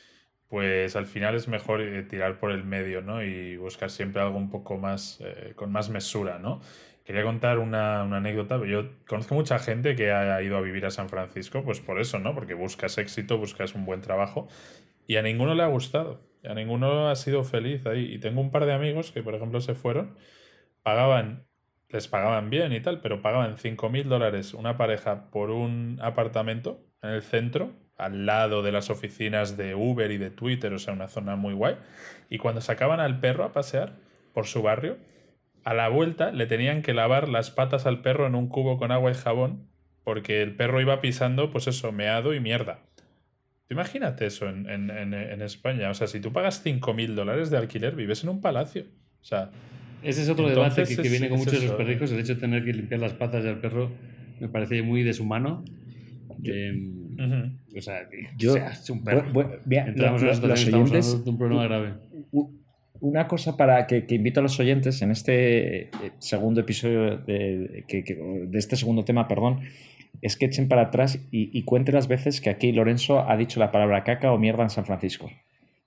[0.49, 3.23] pues al final es mejor eh, tirar por el medio, ¿no?
[3.23, 6.59] Y buscar siempre algo un poco más, eh, con más mesura, ¿no?
[7.05, 8.59] Quería contar una, una, anécdota.
[8.65, 12.19] Yo conozco mucha gente que ha ido a vivir a San Francisco, pues por eso,
[12.19, 12.35] ¿no?
[12.35, 14.49] Porque buscas éxito, buscas un buen trabajo
[15.07, 16.21] y a ninguno le ha gustado.
[16.43, 18.13] A ninguno ha sido feliz ahí.
[18.13, 20.15] Y tengo un par de amigos que, por ejemplo, se fueron,
[20.83, 21.45] pagaban,
[21.89, 27.11] les pagaban bien y tal, pero pagaban 5.000 dólares una pareja por un apartamento en
[27.11, 31.07] el centro, al lado de las oficinas de Uber y de Twitter, o sea, una
[31.07, 31.77] zona muy guay.
[32.29, 33.97] Y cuando sacaban al perro a pasear
[34.33, 34.97] por su barrio,
[35.63, 38.91] a la vuelta le tenían que lavar las patas al perro en un cubo con
[38.91, 39.69] agua y jabón,
[40.03, 42.79] porque el perro iba pisando, pues eso, meado y mierda.
[43.71, 45.89] Imagínate eso en, España.
[45.89, 48.83] O sea, si tú pagas 5.000 dólares de alquiler, vives en un palacio.
[49.21, 49.49] O sea,
[50.03, 52.11] ese es otro debate que, viene con muchos de los perrijos.
[52.11, 53.89] El hecho de tener que limpiar las patas del perro
[54.41, 55.63] me parece muy deshumano.
[57.77, 59.23] O sea, yo, es un perro.
[59.69, 61.93] Entramos en los oyentes, de un problema grave.
[62.99, 68.59] Una cosa para que, invito a los oyentes en este eh, segundo episodio de, de
[68.59, 69.61] este segundo tema, perdón,
[70.21, 73.71] es que echen para atrás y, cuenten las veces que aquí Lorenzo ha dicho la
[73.71, 75.31] palabra caca o mierda en San Francisco.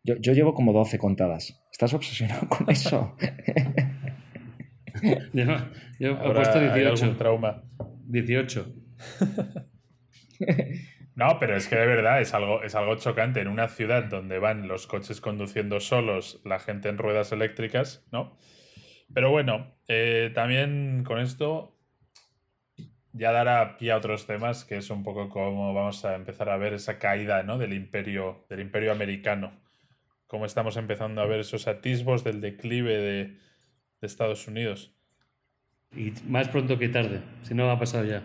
[0.03, 1.65] Yo, llevo como 12 contadas.
[1.73, 3.17] ¿Estás obsesionado con eso?
[5.33, 5.45] yo,
[5.99, 7.17] yo he puesto 18.
[7.17, 7.63] trauma.
[8.07, 8.75] 18.
[11.17, 14.41] No, pero es que de verdad es algo, es algo chocante en una ciudad donde
[14.41, 18.37] van los coches conduciendo solos, la gente en ruedas eléctricas, ¿no?
[19.13, 21.74] Pero bueno, eh, también con esto
[23.15, 26.57] ya dará pie a otros temas, que es un poco como vamos a empezar a
[26.57, 27.59] ver esa caída ¿no?
[27.59, 29.53] del, imperio, del imperio americano.
[30.27, 33.25] Cómo estamos empezando a ver esos atisbos del declive de,
[34.01, 34.93] de Estados Unidos.
[35.97, 38.23] Y más pronto que tarde, si no ha pasado ya.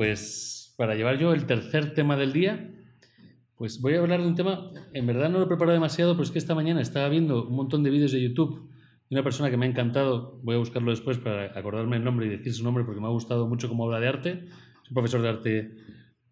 [0.00, 2.70] Pues para llevar yo el tercer tema del día,
[3.54, 6.22] pues voy a hablar de un tema, en verdad no lo he preparado demasiado, pero
[6.22, 8.70] es que esta mañana estaba viendo un montón de vídeos de YouTube
[9.10, 12.24] de una persona que me ha encantado, voy a buscarlo después para acordarme el nombre
[12.24, 14.30] y decir su nombre porque me ha gustado mucho cómo habla de arte,
[14.82, 15.70] es un profesor de arte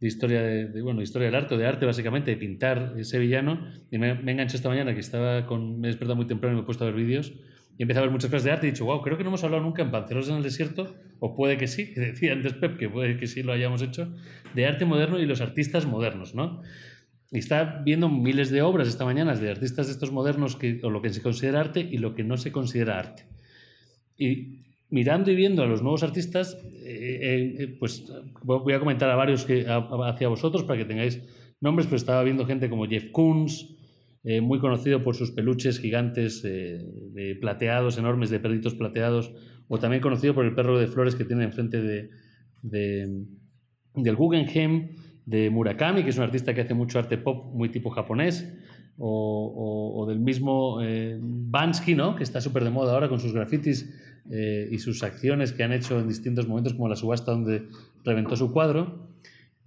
[0.01, 4.15] de historia de, bueno, historia del arte, de arte básicamente, de pintar sevillano, y me,
[4.15, 6.65] me enganché esta mañana que estaba con, me he despertado muy temprano y me he
[6.65, 7.35] puesto a ver vídeos
[7.79, 9.31] y empecé a ver muchas cosas de arte y he dicho, wow, creo que no
[9.31, 12.55] hemos hablado nunca en Panceros en el Desierto, o puede que sí, que decía antes
[12.55, 14.13] Pep que puede que sí lo hayamos hecho,
[14.55, 16.61] de arte moderno y los artistas modernos, ¿no?
[17.31, 20.91] Y está viendo miles de obras esta mañana de artistas de estos modernos, que, o
[20.91, 23.27] lo que se considera arte y lo que no se considera arte.
[24.17, 28.11] Y mirando y viendo a los nuevos artistas, eh, eh, pues
[28.43, 31.21] voy a comentar a varios que, hacia vosotros para que tengáis
[31.61, 33.78] nombres, pero estaba viendo gente como Jeff Koons,
[34.31, 36.85] eh, muy conocido por sus peluches gigantes eh,
[37.41, 39.33] plateados, enormes, de perritos plateados,
[39.69, 42.11] o también conocido por el perro de flores que tiene enfrente de,
[42.61, 44.91] del Guggenheim,
[45.25, 48.55] de Murakami, que es un artista que hace mucho arte pop muy tipo japonés,
[48.99, 52.15] o, del mismo eh, Bansky, ¿no?
[52.15, 53.95] que está súper de moda ahora con sus grafitis
[54.71, 57.67] y sus acciones que han hecho en distintos momentos, como la subasta donde
[58.05, 59.09] reventó su cuadro.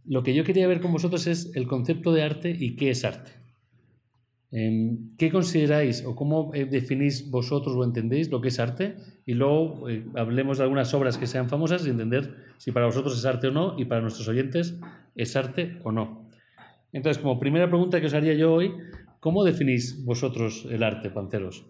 [0.05, 3.03] Lo que yo quería ver con vosotros es el concepto de arte y qué es
[3.03, 3.41] arte.
[4.52, 8.95] Em, ¿Qué consideráis o cómo eh, definís vosotros o entendéis lo que es arte?
[9.26, 13.18] Y luego eh, hablemos de algunas obras que sean famosas y entender si para vosotros
[13.18, 14.78] es arte o no y para nuestros oyentes
[15.16, 16.28] es arte o no.
[16.91, 18.74] Entonces, como primera pregunta que os haría yo hoy,
[19.22, 21.66] ¿cómo definís vosotros el arte, panceros?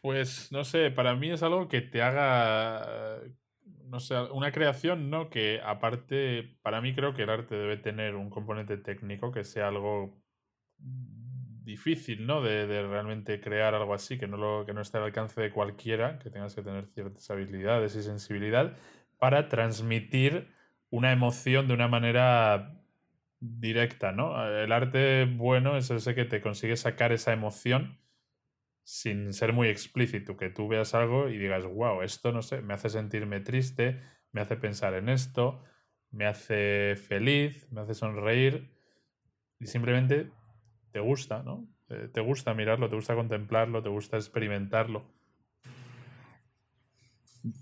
[0.00, 3.20] Pues no sé, para mí es algo que te haga,
[3.90, 5.30] no sé, una creación, ¿no?
[5.30, 9.68] Que aparte, para mí creo que el arte debe tener un componente técnico que sea
[9.68, 10.16] algo
[10.78, 12.40] difícil, ¿no?
[12.40, 16.18] De, realmente crear algo así, que no, lo, que no esté al alcance de cualquiera,
[16.20, 18.76] que tengas que tener ciertas habilidades y sensibilidad
[19.18, 20.48] para transmitir
[20.90, 22.80] una emoción de una manera
[23.40, 24.46] directa, ¿no?
[24.46, 27.98] El arte bueno es ese que te consigue sacar esa emoción
[28.90, 32.74] sin ser muy explícito, que tú veas algo y digas, wow, esto no sé, me
[32.74, 34.00] hace sentirme triste,
[34.32, 35.62] me hace pensar en esto,
[36.10, 38.68] me hace feliz, me hace sonreír
[39.60, 40.32] y simplemente
[40.90, 41.68] te gusta, ¿no?
[41.88, 45.04] Eh, te gusta mirarlo, te gusta contemplarlo, te gusta experimentarlo.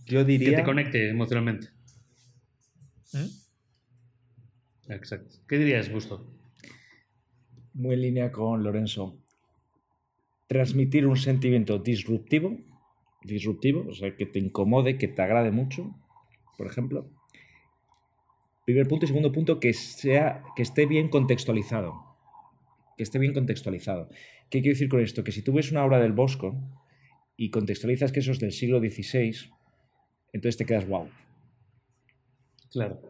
[0.06, 0.50] Yo diría...
[0.50, 1.68] Que te conecte emocionalmente.
[3.12, 4.92] ¿Mm?
[4.92, 5.36] Exacto.
[5.46, 6.26] ¿Qué dirías, Gusto?
[7.74, 9.27] Muy en línea con Lorenzo
[10.48, 12.58] transmitir un sentimiento disruptivo,
[13.22, 15.94] disruptivo, o sea, que te incomode, que te agrade mucho,
[16.56, 17.08] por ejemplo.
[18.64, 21.94] Primer punto y segundo punto, que, sea, que esté bien contextualizado.
[22.96, 24.08] Que esté bien contextualizado.
[24.50, 25.22] ¿Qué quiero decir con esto?
[25.22, 26.56] Que si tú ves una obra del Bosco
[27.36, 29.50] y contextualizas que eso es del siglo XVI,
[30.32, 31.08] entonces te quedas wow.
[32.72, 33.00] Claro.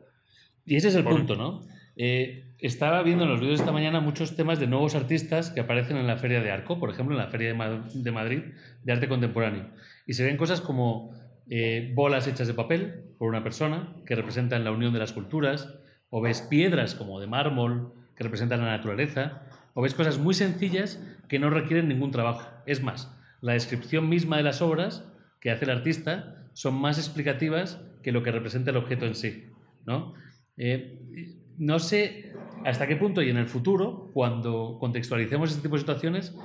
[0.67, 1.63] Y ese es el punto, ¿no?
[1.97, 5.61] Eh, estaba viendo en los vídeos de esta mañana muchos temas de nuevos artistas que
[5.61, 8.43] aparecen en la Feria de Arco, por ejemplo, en la Feria de, Madrid
[8.83, 9.67] de Arte Contemporáneo.
[10.07, 11.13] Y se ven cosas como
[11.49, 15.75] eh, bolas hechas de papel por una persona que representan la unión de las culturas,
[16.11, 19.43] o ves piedras como de mármol que representan la naturaleza,
[19.75, 22.51] o ves cosas muy sencillas que no requieren ningún trabajo.
[22.67, 25.05] Es más, la descripción misma de las obras
[25.41, 29.47] que hace el artista son más explicativas que lo que representa el objeto en sí.
[29.87, 30.15] ¿no?
[30.57, 32.33] Eh, no sé
[32.65, 36.37] hasta qué punto y en el futuro, cuando contextualicemos este tipo de situaciones,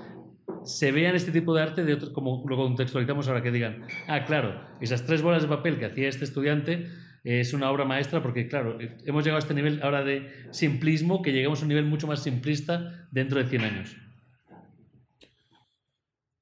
[0.64, 4.62] se vean este tipo de arte de como lo contextualizamos ahora, que digan, ah, claro,
[4.82, 6.88] esas tres bolas de papel que hacía este estudiante
[7.24, 11.32] es una obra maestra porque, claro, hemos llegado a este nivel ahora de simplismo que
[11.32, 13.96] llegamos a un nivel mucho más simplista dentro de 100 años.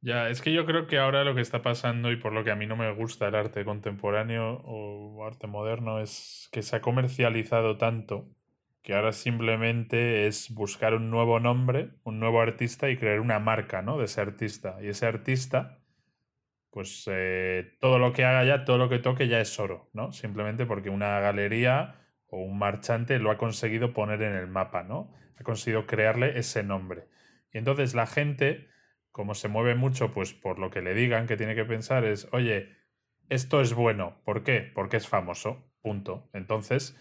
[0.03, 2.49] Ya, es que yo creo que ahora lo que está pasando y por lo que
[2.49, 6.82] a mí no me gusta el arte contemporáneo o arte moderno es que se ha
[6.82, 8.28] comercializado tanto
[8.82, 13.82] que ahora simplemente es buscar un nuevo nombre, un nuevo artista y crear una marca,
[13.82, 13.98] ¿no?
[13.98, 14.78] De ese artista.
[14.82, 15.80] Y ese artista,
[16.72, 20.12] pues eh, todo lo que haga ya, todo lo que toque ya es oro, ¿no?
[20.12, 25.14] Simplemente porque una galería o un marchante lo ha conseguido poner en el mapa, ¿no?
[25.38, 27.08] Ha conseguido crearle ese nombre.
[27.54, 28.70] Y entonces la gente,
[29.12, 32.28] como se mueve mucho, pues por lo que le digan que tiene que pensar es,
[32.32, 32.78] oye,
[33.30, 34.22] esto es bueno.
[34.26, 34.72] ¿Por qué?
[34.74, 35.68] Porque es famoso.
[35.82, 36.30] Punto.
[36.34, 36.96] Entonces,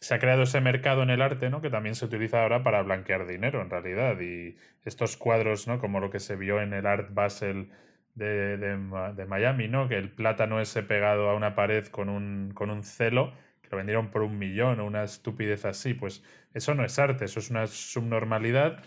[0.00, 1.60] se ha creado ese mercado en el arte, ¿no?
[1.60, 4.18] Que también se utiliza ahora para blanquear dinero, en realidad.
[4.20, 5.78] Y estos cuadros, ¿no?
[5.78, 7.70] Como lo que se vio en el Art Basel
[8.14, 9.88] de, de, Miami, ¿no?
[9.88, 13.76] Que el plátano ese pegado a una pared con un, con un celo, que lo
[13.76, 15.94] vendieron por un millón o una estupidez así.
[15.94, 16.24] Pues
[16.54, 18.82] eso no es arte, eso es una subnormalidad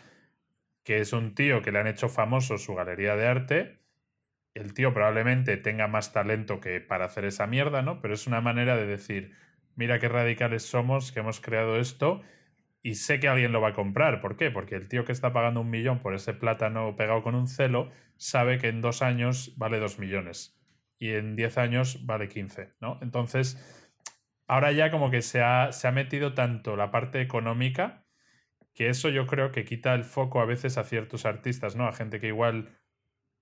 [0.84, 3.80] que es un tío que le han hecho famoso su galería de arte.
[4.54, 8.02] El tío probablemente tenga más talento que para hacer esa mierda, ¿no?
[8.02, 9.34] Pero es una manera de decir,
[9.76, 12.22] mira qué radicales somos, que hemos creado esto
[12.82, 14.22] y sé que alguien lo va a comprar.
[14.22, 14.52] ¿Por qué?
[14.52, 17.90] Porque el tío que está pagando un millón por ese plátano pegado con un celo
[18.18, 20.60] sabe que en dos años vale dos millones
[21.00, 23.00] y en diez años vale quince, ¿no?
[23.02, 23.58] Entonces,
[24.48, 28.06] ahora ya como que se ha, se ha metido tanto la parte económica
[28.74, 31.88] que eso yo creo que quita el foco a veces a ciertos artistas, ¿no?
[31.88, 32.80] A gente que igual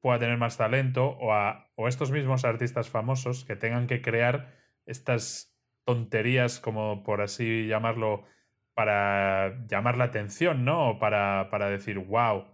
[0.02, 4.54] pueda tener más talento o a o estos mismos artistas famosos que tengan que crear
[4.86, 5.51] estas
[5.86, 8.24] tonterías, como por así llamarlo,
[8.74, 10.92] para llamar la atención, ¿no?
[10.92, 12.46] O para, para decir, wow,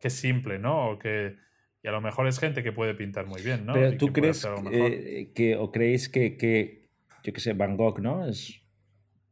[0.00, 0.90] qué simple, ¿no?
[0.90, 1.36] O que,
[1.82, 3.74] y a lo mejor es gente que puede pintar muy bien, ¿no?
[3.74, 4.46] Pero tú crees
[5.34, 6.88] que, o creéis que, que,
[7.22, 8.26] yo qué sé, Van Gogh, ¿no?
[8.26, 8.62] Es,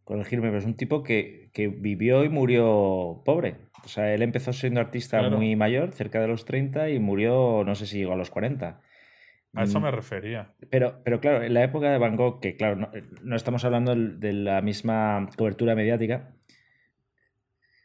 [0.05, 3.57] corregirme, pero es un tipo que, que, vivió y murió pobre.
[3.85, 7.75] O sea, él empezó siendo artista muy mayor, cerca de los 30, y murió, no
[7.75, 8.81] sé si llegó a los 40.
[9.55, 10.53] A eso me refería.
[10.71, 12.91] Pero, pero claro, en la época de Van Gogh, que claro,
[13.23, 16.35] no, estamos hablando de la misma cobertura mediática,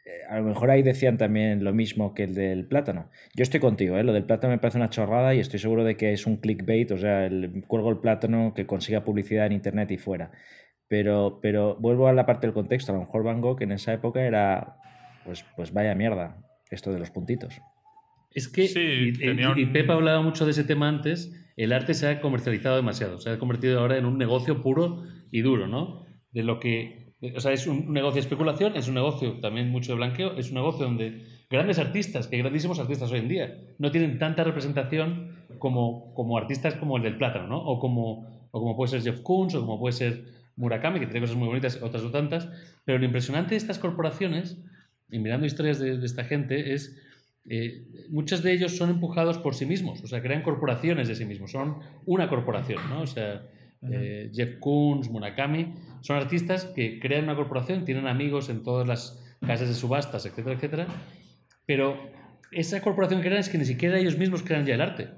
[0.06, 3.10] eh, a lo mejor ahí decían también lo mismo que el del plátano.
[3.36, 4.04] Yo estoy contigo, ¿eh?
[4.04, 6.92] lo del plátano me parece una chorrada y estoy seguro de que es un clickbait,
[6.92, 10.32] o sea, el, cuelgo el plátano que consiga publicidad en internet y fuera.
[10.88, 13.94] Pero, pero vuelvo a la parte del contexto, a lo mejor Van Gogh en esa
[13.94, 14.78] época era
[15.24, 16.38] pues, pues vaya mierda
[16.72, 17.62] esto de los puntitos.
[18.32, 22.78] Es que, y, Pepa hablaba mucho de ese tema antes, el arte se ha comercializado
[22.78, 26.06] demasiado, se ha convertido ahora en un negocio puro y duro, ¿no?
[26.32, 29.92] De lo que, o sea, es un negocio de especulación, es un negocio también mucho
[29.92, 33.92] de blanqueo, es un negocio donde grandes artistas, que grandísimos artistas hoy en día, no
[33.92, 37.58] tienen tanta representación como, como artistas como el del plátano, ¿no?
[37.58, 40.24] O como, o como puede ser Jeff Koons, o como puede ser
[40.56, 42.48] Murakami, que tiene cosas muy bonitas, otras no tantas,
[42.86, 44.64] pero lo impresionante de estas corporaciones,
[45.12, 46.98] y mirando historias de esta gente, es
[47.50, 51.26] eh, muchos de ellos son empujados por sí mismos, o sea, crean corporaciones de sí
[51.26, 53.02] mismos, son una corporación, ¿no?
[53.02, 53.48] O sea,
[53.82, 59.26] eh, Jeff Koons, Murakami, son artistas que crean una corporación, tienen amigos en todas las
[59.46, 60.88] casas de subastas, etcétera, etcétera,
[61.66, 61.98] pero
[62.52, 65.10] esa corporación que crean es que ni siquiera ellos mismos crean ya el arte.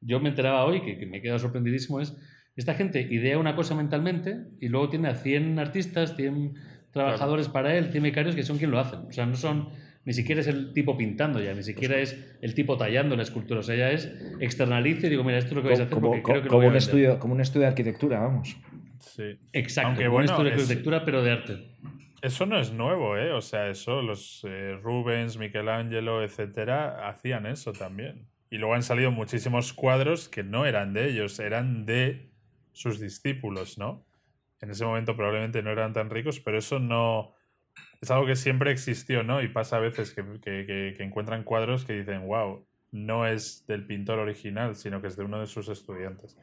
[0.00, 2.16] Yo me enteraba hoy, que, me he quedado sorprendidísimo, es
[2.56, 6.54] esta gente idea una cosa mentalmente y luego tiene a 100 artistas, 100
[6.90, 9.00] trabajadores para él, 100 becarios que son quien lo hacen.
[9.08, 9.68] O sea, no son
[10.08, 13.60] ni siquiera es el tipo pintando ya, ni siquiera es el tipo tallando la escultura,
[13.60, 15.94] o sea, ya es externalice y digo, mira, esto es lo que vais a hacer
[15.94, 18.56] como, porque creo que como un estudio, como un estudio de arquitectura, vamos.
[19.00, 19.38] Sí.
[19.52, 21.58] Exacto, como un estudio de arquitectura, pero de arte.
[22.22, 23.32] Eso no es nuevo, ¿eh?
[23.32, 28.28] O sea, eso, los eh, Rubens, Michelangelo, etcétera, hacían eso también.
[28.48, 32.30] Y luego han salido muchísimos cuadros que no eran de ellos, eran de
[32.72, 34.06] sus discípulos, ¿no?
[34.62, 37.34] En ese momento probablemente no eran tan ricos, pero eso no,
[38.00, 39.42] es algo que siempre existió, ¿no?
[39.42, 44.76] Y pasa a veces que, encuentran cuadros que dicen, wow, no es del pintor original,
[44.76, 46.38] sino que es de uno de sus estudiantes.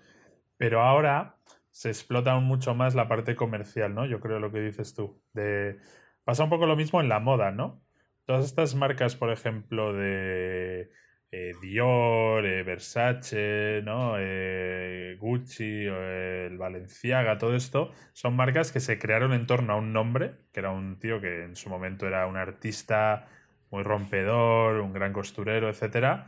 [0.58, 1.38] Pero ahora
[1.72, 4.06] se explota mucho más la parte comercial, ¿no?
[4.06, 5.22] Yo creo lo que dices tú.
[5.34, 5.80] De...
[6.24, 7.82] Pasa un poco lo mismo en la moda, ¿no?
[8.26, 10.90] Todas estas marcas, por ejemplo, de
[11.38, 14.16] eh, Dior, eh, Versace, ¿no?
[14.18, 19.92] Eh, Gucci, el Valenciaga, todo esto, son marcas que se crearon en torno a un
[19.92, 23.28] nombre, que era un tío que en su momento era un artista
[23.70, 26.24] muy rompedor, un gran costurero, etc.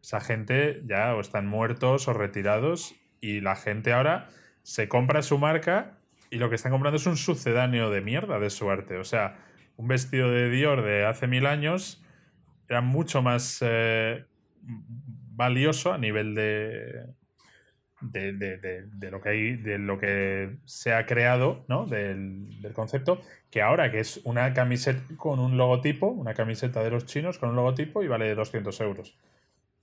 [0.00, 4.28] Esa gente ya o están muertos o retirados y la gente ahora
[4.62, 5.98] se compra su marca
[6.30, 8.96] y lo que están comprando es un sucedáneo de mierda de su arte.
[8.98, 9.38] O sea,
[9.76, 12.04] un vestido de Dior de hace mil años
[12.68, 13.60] era mucho más
[14.62, 17.06] valioso a nivel de,
[18.02, 21.86] de, lo que hay, de lo que se ha creado, ¿no?
[21.86, 27.06] Del, concepto, que ahora que es una camiseta con un logotipo, una camiseta de los
[27.06, 29.16] chinos con un logotipo y vale 200 euros.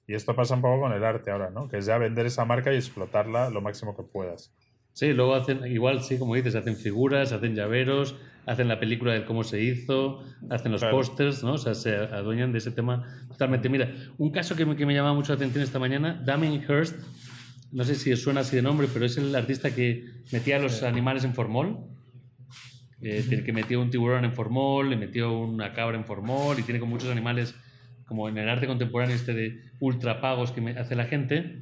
[0.08, 1.70] Y esto pasa un poco con el arte ahora, ¿no?
[1.70, 4.54] Que es ya vender esa marca y explotarla lo máximo que puedas.
[4.94, 8.16] Sí, luego hacen, igual, sí, como dices, hacen figuras, hacen llaveros,
[8.46, 11.54] hacen la película de cómo se hizo, hacen los pósters, ¿no?
[11.54, 13.70] O sea, se adueñan de ese tema totalmente.
[13.70, 16.96] Mira, un caso que me, que me llamaba mucho la atención esta mañana, Damien Hirst,
[17.72, 20.84] no sé si suena así de nombre, pero es el artista que metía a los
[20.84, 21.78] animales en formol.
[23.02, 26.82] Eh, que metió un tiburón en formol, le metió una cabra en formol y tiene
[26.82, 27.56] con muchos animales,
[28.06, 31.62] como en el arte contemporáneo este de ultrapagos que hace la gente.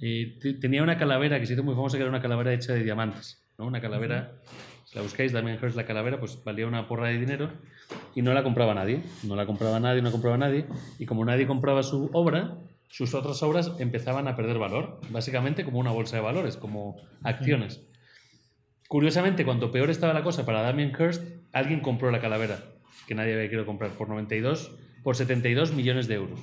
[0.00, 2.84] Eh, tenía una calavera que se hizo muy famosa, que era una calavera hecha de
[2.84, 3.42] diamantes.
[3.58, 3.66] ¿no?
[3.66, 4.32] Una calavera,
[4.84, 7.50] si la buscáis, Damien Hirst la calavera, pues valía una porra de dinero
[8.14, 9.02] y no la compraba nadie.
[9.24, 10.66] No la compraba nadie, no compraba nadie.
[10.98, 15.78] Y como nadie compraba su obra, sus otras obras empezaban a perder valor, básicamente como
[15.78, 17.82] una bolsa de valores, como acciones.
[18.88, 21.22] Curiosamente, cuando peor estaba la cosa para Damien Hirst,
[21.52, 22.62] alguien compró la calavera,
[23.06, 24.70] que nadie había querido comprar, por 92,
[25.02, 26.40] por 72 millones de euros.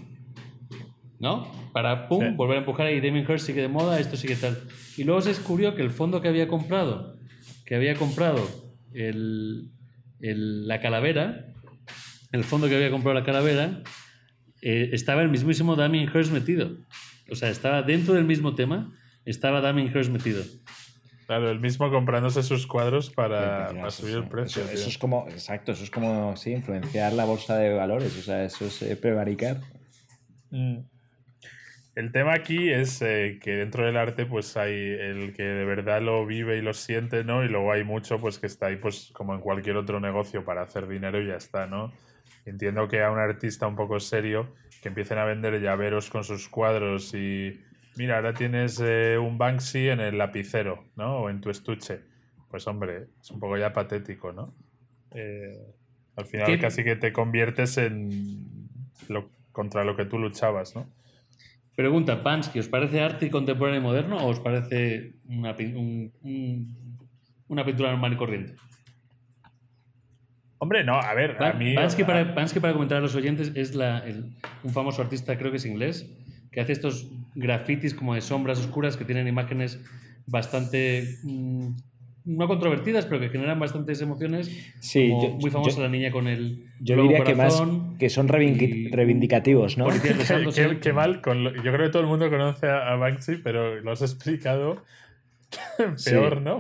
[1.20, 1.52] ¿No?
[1.74, 4.58] Para, pum, volver a empujar y Damien Hirst sigue de moda, esto sigue tal.
[4.98, 7.18] Y luego se descubrió que el fondo que había comprado,
[7.66, 8.48] que había comprado
[8.94, 9.72] el,
[10.20, 11.54] la calavera,
[12.32, 13.82] el fondo que había comprado la calavera,
[14.62, 16.78] eh, estaba el mismísimo Damien Hirst metido.
[17.30, 18.94] O sea, estaba dentro del mismo tema,
[19.26, 20.44] estaba Damien Hirst metido.
[21.26, 24.64] Claro, el mismo comprándose sus cuadros para, subir el precio.
[24.72, 28.44] Eso, es como, exacto, eso es como, sí, influenciar la bolsa de valores, o sea,
[28.44, 29.60] eso es eh, prevaricar.
[30.52, 30.82] Mm.
[31.96, 36.02] El tema aquí es eh, que dentro del arte pues hay el que de verdad
[36.02, 37.46] lo vive y lo siente, ¿no?
[37.46, 40.64] Y luego hay mucho pues que está ahí pues como en cualquier otro negocio para
[40.64, 41.94] hacer dinero y ya está, ¿no?
[42.46, 46.50] Entiendo que a un artista un poco serio que empiecen a vender llaveros con sus
[46.50, 47.62] cuadros y
[47.96, 51.20] mira, ahora tienes eh, un Banksy en el lapicero, ¿no?
[51.22, 52.02] O en tu estuche.
[52.52, 54.54] Pues hombre, es un poco ya patético, ¿no?
[55.12, 55.58] Eh,
[56.18, 58.68] al final casi que te conviertes en
[59.08, 60.90] lo contra lo que tú luchabas, ¿no?
[61.76, 65.56] Pregunta, Pansky, ¿os parece arte contemporáneo y moderno o os parece una,
[67.48, 68.54] una pintura normal y corriente?
[70.58, 71.76] Hombre, no, a ver, a mí...
[71.76, 76.10] Pansky, para, para comentar a los oyentes, es un famoso artista, creo que es inglés,
[76.50, 79.80] que hace estos grafitis como de sombras oscuras que tienen imágenes
[80.28, 81.72] bastante mm,
[82.26, 84.50] no controvertidas, pero que generan bastantes emociones.
[84.80, 85.10] Sí,
[85.40, 86.66] muy famosa la niña con el.
[86.80, 87.62] Yo diría que más
[88.00, 89.88] que son reivindicativos, ¿no?
[90.82, 91.22] Qué, mal.
[91.24, 94.84] yo creo que todo el mundo conoce a, Banksy, pero lo has explicado
[96.06, 96.58] peor, ¿no?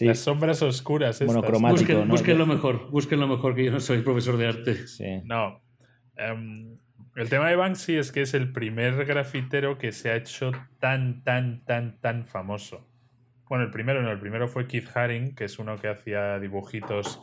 [0.00, 1.22] Las sombras oscuras.
[1.22, 2.04] Monocromático.
[2.04, 4.76] Busquen, lo mejor, busquen lo mejor, que yo no soy profesor de arte.
[5.24, 5.62] No.
[6.16, 6.76] Em,
[7.14, 11.22] el tema de Banksy es que es el primer grafitero que se ha hecho tan,
[11.24, 12.86] tan, tan, tan famoso.
[13.48, 17.20] Bueno, el primero no, el primero fue Keith Haring, que es uno que hacía dibujitos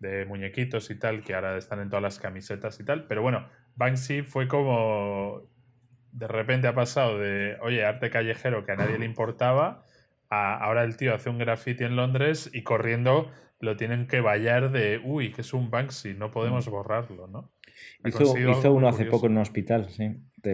[0.00, 3.06] de muñequitos y tal, que ahora están en todas las camisetas y tal.
[3.06, 5.42] Pero bueno, Banksy fue como.
[6.12, 9.84] De repente ha pasado de, oye, arte callejero que a nadie le importaba,
[10.28, 14.72] a ahora el tío hace un graffiti en Londres y corriendo lo tienen que vallar
[14.72, 16.70] de, uy, que es un Banksy, no podemos mm.
[16.70, 17.52] borrarlo, ¿no?
[18.04, 18.32] Hizo,
[18.72, 20.08] uno hace poco en un hospital, sí,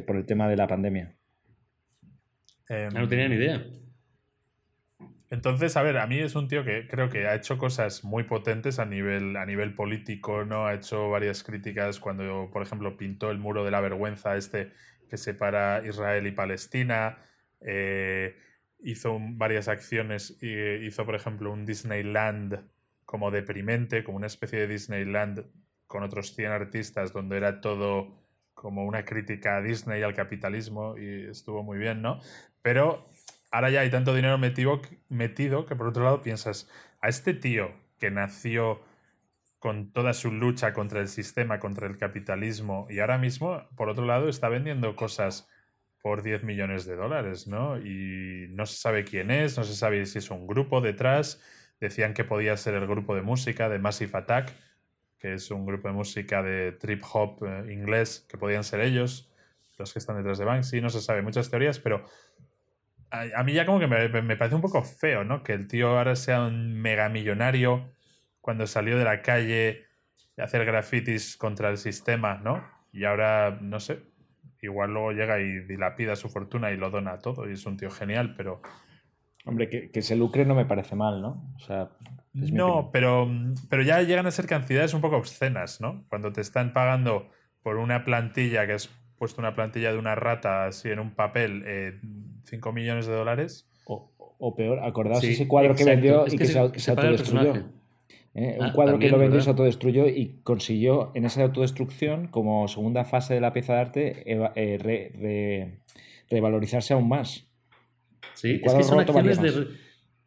[0.07, 1.15] por el tema de la pandemia.
[2.69, 3.65] Em, no tenía ni idea.
[5.31, 8.25] Entonces, a ver, a mí es un tío que creo que ha hecho cosas muy
[8.25, 10.67] potentes a nivel, a nivel político, ¿no?
[10.67, 14.73] Ha hecho varias críticas cuando, por ejemplo, pintó el muro de la vergüenza este
[15.09, 17.19] que separa Israel y Palestina.
[17.61, 18.37] Eh,
[18.81, 20.39] hizo varias acciones.
[20.41, 22.69] hizo, por ejemplo, un Disneyland
[23.05, 25.45] como deprimente, como una especie de Disneyland
[25.87, 30.97] con otros 100 artistas donde era todo como una crítica a Disney y al capitalismo
[30.97, 32.21] y estuvo muy bien, ¿no?
[32.63, 33.11] Pero
[33.51, 36.69] ahora ya hay tanto dinero metido, metido que por otro lado piensas,
[37.01, 38.83] a este tío que nació
[39.59, 44.05] con toda su lucha contra el sistema, contra el capitalismo, y ahora mismo, por otro
[44.05, 45.49] lado, está vendiendo cosas
[46.07, 47.79] por 10 millones de dólares, ¿no?
[47.79, 51.43] Y no se sabe quién es, no se sabe si es un grupo detrás.
[51.81, 54.53] Decían que podía ser el grupo de música de Massive Attack,
[55.19, 59.33] que es un grupo de música de trip hop eh, inglés, que podían ser ellos,
[59.79, 60.81] los que están detrás de Banksy.
[60.81, 62.05] No se sabe muchas teorías, pero
[63.11, 65.43] a, mí ya como que me, parece un poco feo, ¿no?
[65.43, 67.93] Que el tío ahora sea un megamillonario
[68.41, 69.85] cuando salió de la calle
[70.39, 72.65] a hacer grafitis contra el sistema, ¿no?
[72.93, 74.03] Y ahora, no sé,
[74.61, 77.91] igual luego llega y dilapida su fortuna y lo dona todo y es un tío
[77.91, 78.63] genial, pero...
[79.45, 81.55] Hombre, que, se lucre no me parece mal, ¿no?
[81.55, 81.91] O sea...
[82.33, 83.31] no, pero,
[83.71, 86.05] pero ya llegan a ser cantidades un poco obscenas, ¿no?
[86.09, 87.31] Cuando te están pagando
[87.63, 91.63] por una plantilla que es puesto una plantilla de una rata así en un papel,
[91.67, 92.01] eh,
[92.47, 93.69] 5 millones de dólares.
[94.39, 97.55] O, peor, acordaos ese cuadro que vendió y que, se, autodestruyó.
[98.35, 98.57] ¿eh?
[98.59, 102.69] un ah, cuadro que lo vendió y se autodestruyó y consiguió en esa autodestrucción, como
[102.69, 105.79] segunda fase de la pieza de arte, eh,
[106.29, 107.47] revalorizarse aún más.
[108.35, 109.69] Sí, es que son acciones de.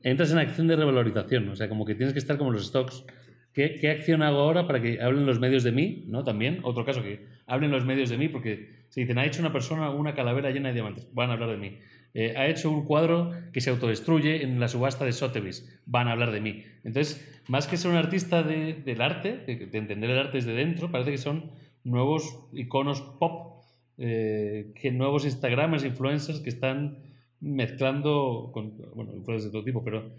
[0.01, 3.05] Entras en acción de revalorización, o sea, como que tienes que estar como los stocks.
[3.53, 6.05] ¿Qué, ¿Qué, acción hago ahora para que hablen los medios de mí?
[6.07, 6.23] ¿No?
[6.23, 9.51] También, otro caso que hablen los medios de mí, porque si dicen, ha hecho una
[9.51, 11.79] persona una calavera llena de diamantes, van a hablar de mí.
[12.13, 16.13] Eh, ha hecho un cuadro que se autodestruye en la subasta de Sotheby's, van a
[16.13, 16.63] hablar de mí.
[16.83, 21.11] Entonces, más que ser un artista del arte, de, entender el arte desde dentro, parece
[21.11, 21.51] que son
[21.83, 23.63] nuevos iconos pop,
[23.97, 26.97] eh, que nuevos Instagramers, influencers que están
[27.41, 30.11] mezclando, con, bueno, influencers de todo tipo, pero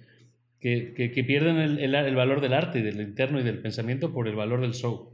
[0.60, 4.36] que, pierden el, el, el, valor del arte, del interno y del pensamiento por el
[4.36, 5.10] valor del show.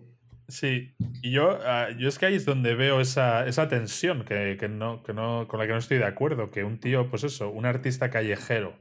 [0.48, 4.56] Sí, y yo, ah, yo es que ahí es donde veo esa, esa tensión que,
[4.58, 7.24] que, no, que no, con la que no estoy de acuerdo, que un tío, pues
[7.24, 8.76] eso, un artista callejero,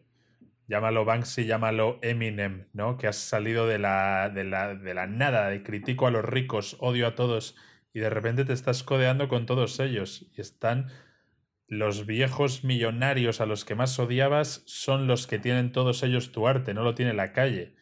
[0.67, 2.97] llámalo Banksy, llámalo Eminem, ¿no?
[2.97, 6.77] Que has salido de la, de la, de la nada, de critico a los ricos,
[6.79, 7.55] odio a todos,
[7.93, 10.91] y de repente te estás codeando con todos ellos, y están
[11.67, 16.47] los viejos millonarios a los que más odiabas, son los que tienen todos ellos tu
[16.47, 17.75] arte, no lo tiene la calle.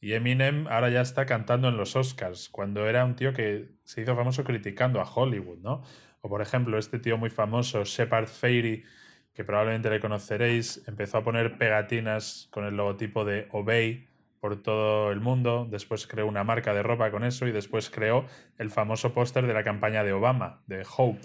[0.00, 4.02] Y Eminem ahora ya está cantando en los Oscars, cuando era un tío que se
[4.02, 5.82] hizo famoso criticando a Hollywood, ¿no?
[6.20, 8.84] O por ejemplo, este tío muy famoso, Shepard Fairey,
[9.32, 14.06] que probablemente le conoceréis, empezó a poner pegatinas con el logotipo de Obey
[14.40, 18.26] por todo el mundo, después creó una marca de ropa con eso y después creó
[18.58, 21.20] el famoso póster de la campaña de Obama, de Hope.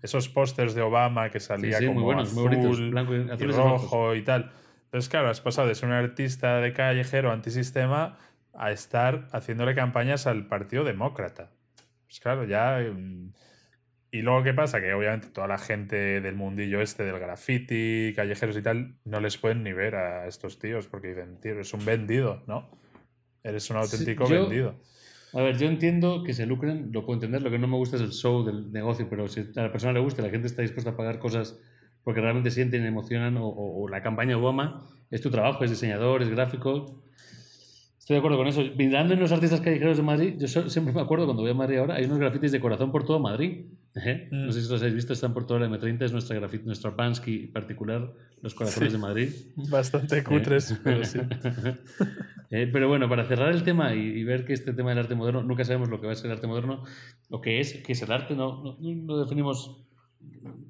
[0.00, 4.52] Esos pósters de Obama que salía como azul blanco y, rojo y tal
[4.92, 8.18] entonces, claro, has pasado de ser un artista de callejero antisistema
[8.52, 11.50] a estar haciéndole campañas al Partido Demócrata.
[12.04, 12.78] Pues claro, ya...
[12.78, 13.32] Mm,
[14.10, 14.82] y luego, ¿qué pasa?
[14.82, 19.38] Que obviamente toda la gente del mundillo este, del graffiti, callejeros y tal, no les
[19.38, 22.68] pueden ni ver a estos tíos porque dicen, tío, eres un vendido, ¿no?
[23.42, 24.78] Eres un auténtico vendido.
[25.32, 27.96] A ver, yo entiendo que se lucren, lo puedo entender, lo que no me gusta
[27.96, 30.60] es el show del negocio, pero si a la persona le gusta, la gente está
[30.60, 31.58] dispuesta a pagar cosas
[32.04, 37.02] porque realmente sienten, emocionan, o, la campaña Obama es tu trabajo, es diseñador, es gráfico.
[37.98, 38.62] Estoy de acuerdo con eso.
[38.76, 41.78] Mirando en los artistas callejeros de Madrid, yo siempre me acuerdo cuando voy a Madrid
[41.78, 43.66] ahora, hay unos grafitis de corazón por todo Madrid.
[44.30, 47.46] No sé si los habéis visto, están por toda la M30, es nuestra, nuestra Pansky
[47.48, 49.28] particular, los corazones de Madrid.
[49.54, 51.20] Bastante cutres, pero sí.
[52.50, 55.64] pero bueno, para cerrar el tema y, ver que este tema del arte moderno, nunca
[55.64, 56.84] sabemos lo que va a ser el arte moderno,
[57.28, 59.84] lo que es, qué es el arte, no, no, no definimos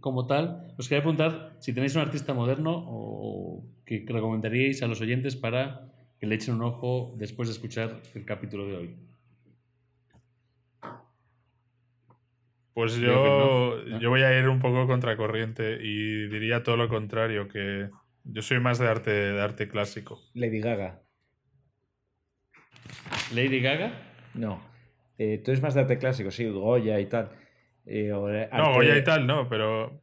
[0.00, 5.00] como tal, os quería preguntar si tenéis un artista moderno o que recomendaríais a los
[5.00, 8.96] oyentes para que le echen un ojo después de escuchar el capítulo de hoy.
[12.74, 17.90] Pues yo, yo voy a ir un poco contracorriente y diría todo lo contrario, que
[18.24, 20.20] yo soy más de arte, de arte clásico.
[20.34, 21.02] Lady Gaga.
[23.34, 23.92] ¿Lady Gaga?
[24.34, 24.62] No.
[25.18, 27.30] Eh, tú eres más de arte clásico, sí, Goya y tal.
[27.86, 28.10] Eh,
[28.52, 30.02] no, Goya y tal, no, pero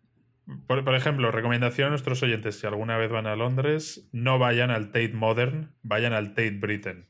[0.67, 4.87] por, ejemplo, recomendación a nuestros oyentes, si alguna vez van a Londres, no vayan al
[4.87, 7.07] Tate Modern, vayan al Tate Britain.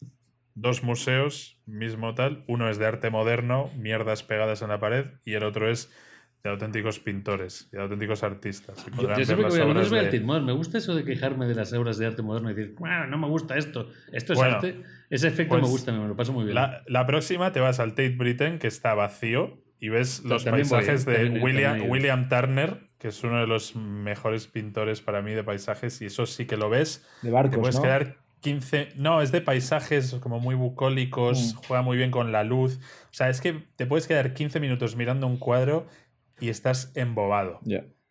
[0.56, 5.34] Dos museos, mismo tal, uno es de arte moderno, mierdas pegadas en la pared, y
[5.34, 5.90] el otro es
[6.44, 8.86] de auténticos pintores y de auténticos artistas.
[9.00, 10.46] yo, Tate Modern.
[10.46, 13.28] Me gusta eso de quejarme de las obras de arte moderno y decir, no me
[13.28, 14.84] gusta esto, esto es arte.
[15.10, 16.56] Ese efecto me pues gusta, me lo paso muy bien.
[16.56, 21.06] La, la próxima te vas al Tate Britain, que está vacío, y ves los paisajes
[21.06, 26.02] de William, William Turner, que es uno de los mejores pintores para mí de paisajes,
[26.02, 27.06] y eso sí que lo ves.
[27.22, 27.82] De barcos, te puedes ¿no?
[27.84, 28.90] quedar 15.
[28.96, 31.58] No, es de paisajes como muy bucólicos, mm.
[31.68, 32.80] juega muy bien con la luz.
[33.06, 35.88] O sea, es que te puedes quedar 15 minutos mirando un cuadro
[36.40, 37.60] y estás embobado.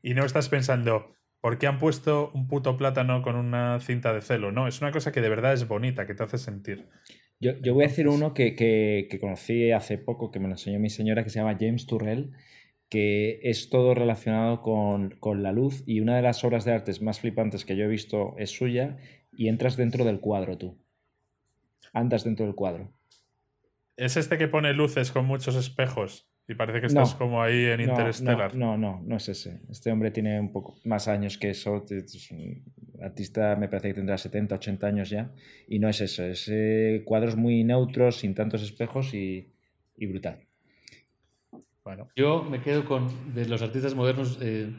[0.03, 4.21] Y no estás pensando, ¿por qué han puesto un puto plátano con una cinta de
[4.21, 4.53] celo?
[4.53, 6.89] No, es una cosa que de verdad es bonita, que te hace sentir.
[7.41, 10.91] Yo, voy a decir uno que, que, conocí hace poco, que me lo enseñó mi
[10.91, 12.33] señora, que se llama James Turrell,
[12.89, 16.93] que es todo relacionado con, con, la luz y una de las obras de arte
[17.01, 18.97] más flipantes que yo he visto es suya
[19.33, 20.79] y entras dentro del cuadro tú.
[21.93, 22.93] Andas dentro del cuadro.
[23.97, 26.28] ¿Es este que pone luces con muchos espejos?
[26.51, 28.55] Y parece que estás como ahí en Interstellar.
[28.55, 29.61] No, no, no, es ese.
[29.69, 31.85] Este hombre tiene un poco más años que eso.
[31.91, 32.65] Es un
[33.03, 35.31] artista, me parece que tendrá 70, 80 años ya.
[35.69, 36.25] Y no es eso.
[36.25, 39.53] Es eh, cuadros muy neutros, sin tantos espejos y,
[40.01, 40.41] brutal.
[41.85, 42.09] Bueno.
[42.17, 44.73] Yo me quedo con de los artistas modernos eh,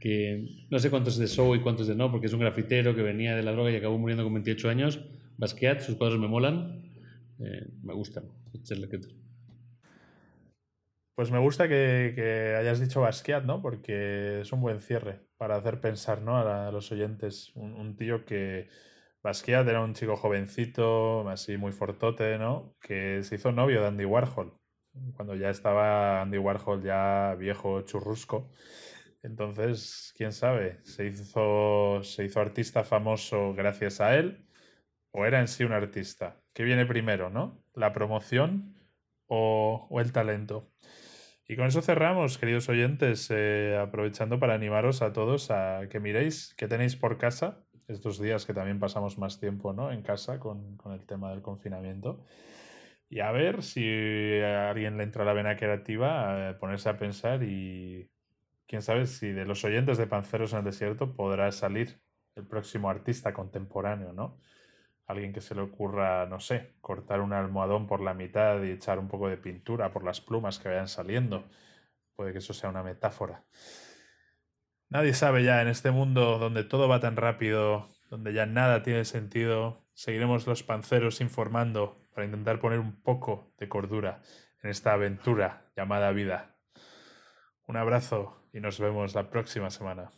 [0.00, 3.02] que no sé cuántos de show y cuántos de no, porque es un grafitero que
[3.02, 5.04] venía de la droga y acabó muriendo con 28 años.
[5.38, 6.82] Basquiat, sus cuadros me molan.
[7.38, 8.24] Eh, me gustan.
[11.16, 13.62] Pues me gusta que, hayas dicho Basquiat, ¿no?
[13.62, 16.36] Porque es un buen cierre para hacer pensar, ¿no?
[16.36, 17.52] A, los oyentes.
[17.54, 18.68] Un, tío que.
[19.22, 22.76] Basquiat era un chico jovencito, así muy fortote, ¿no?
[22.80, 24.58] Que se hizo novio de Andy Warhol.
[25.16, 28.50] Cuando ya estaba Andy Warhol ya viejo churrusco.
[29.22, 34.46] Entonces, quién sabe, se hizo, se hizo artista famoso gracias a él
[35.12, 36.42] o era en sí un artista.
[36.52, 37.64] ¿Qué viene primero, no?
[37.74, 38.76] ¿La promoción
[39.28, 40.70] o, o el talento?
[41.48, 46.54] Y con eso cerramos, queridos oyentes, eh, aprovechando para animaros a todos a que miréis
[46.56, 49.92] qué tenéis por casa estos días que también pasamos más tiempo ¿no?
[49.92, 52.24] en casa con, el tema del confinamiento.
[53.08, 58.10] Y a ver si a alguien le entra la vena creativa, ponerse a pensar y
[58.66, 62.00] quién sabe si de los oyentes de Panceros en el Desierto podrá salir
[62.34, 64.40] el próximo artista contemporáneo, ¿no?
[65.06, 68.98] Alguien que se le ocurra, no sé, cortar un almohadón por la mitad y echar
[68.98, 71.44] un poco de pintura por las plumas que vayan saliendo.
[72.16, 73.44] Puede que eso sea una metáfora.
[74.88, 79.04] Nadie sabe ya en este mundo donde todo va tan rápido, donde ya nada tiene
[79.04, 84.22] sentido, seguiremos los panceros informando para intentar poner un poco de cordura
[84.62, 86.56] en esta aventura llamada vida.
[87.66, 90.10] Un abrazo y nos vemos la próxima semana.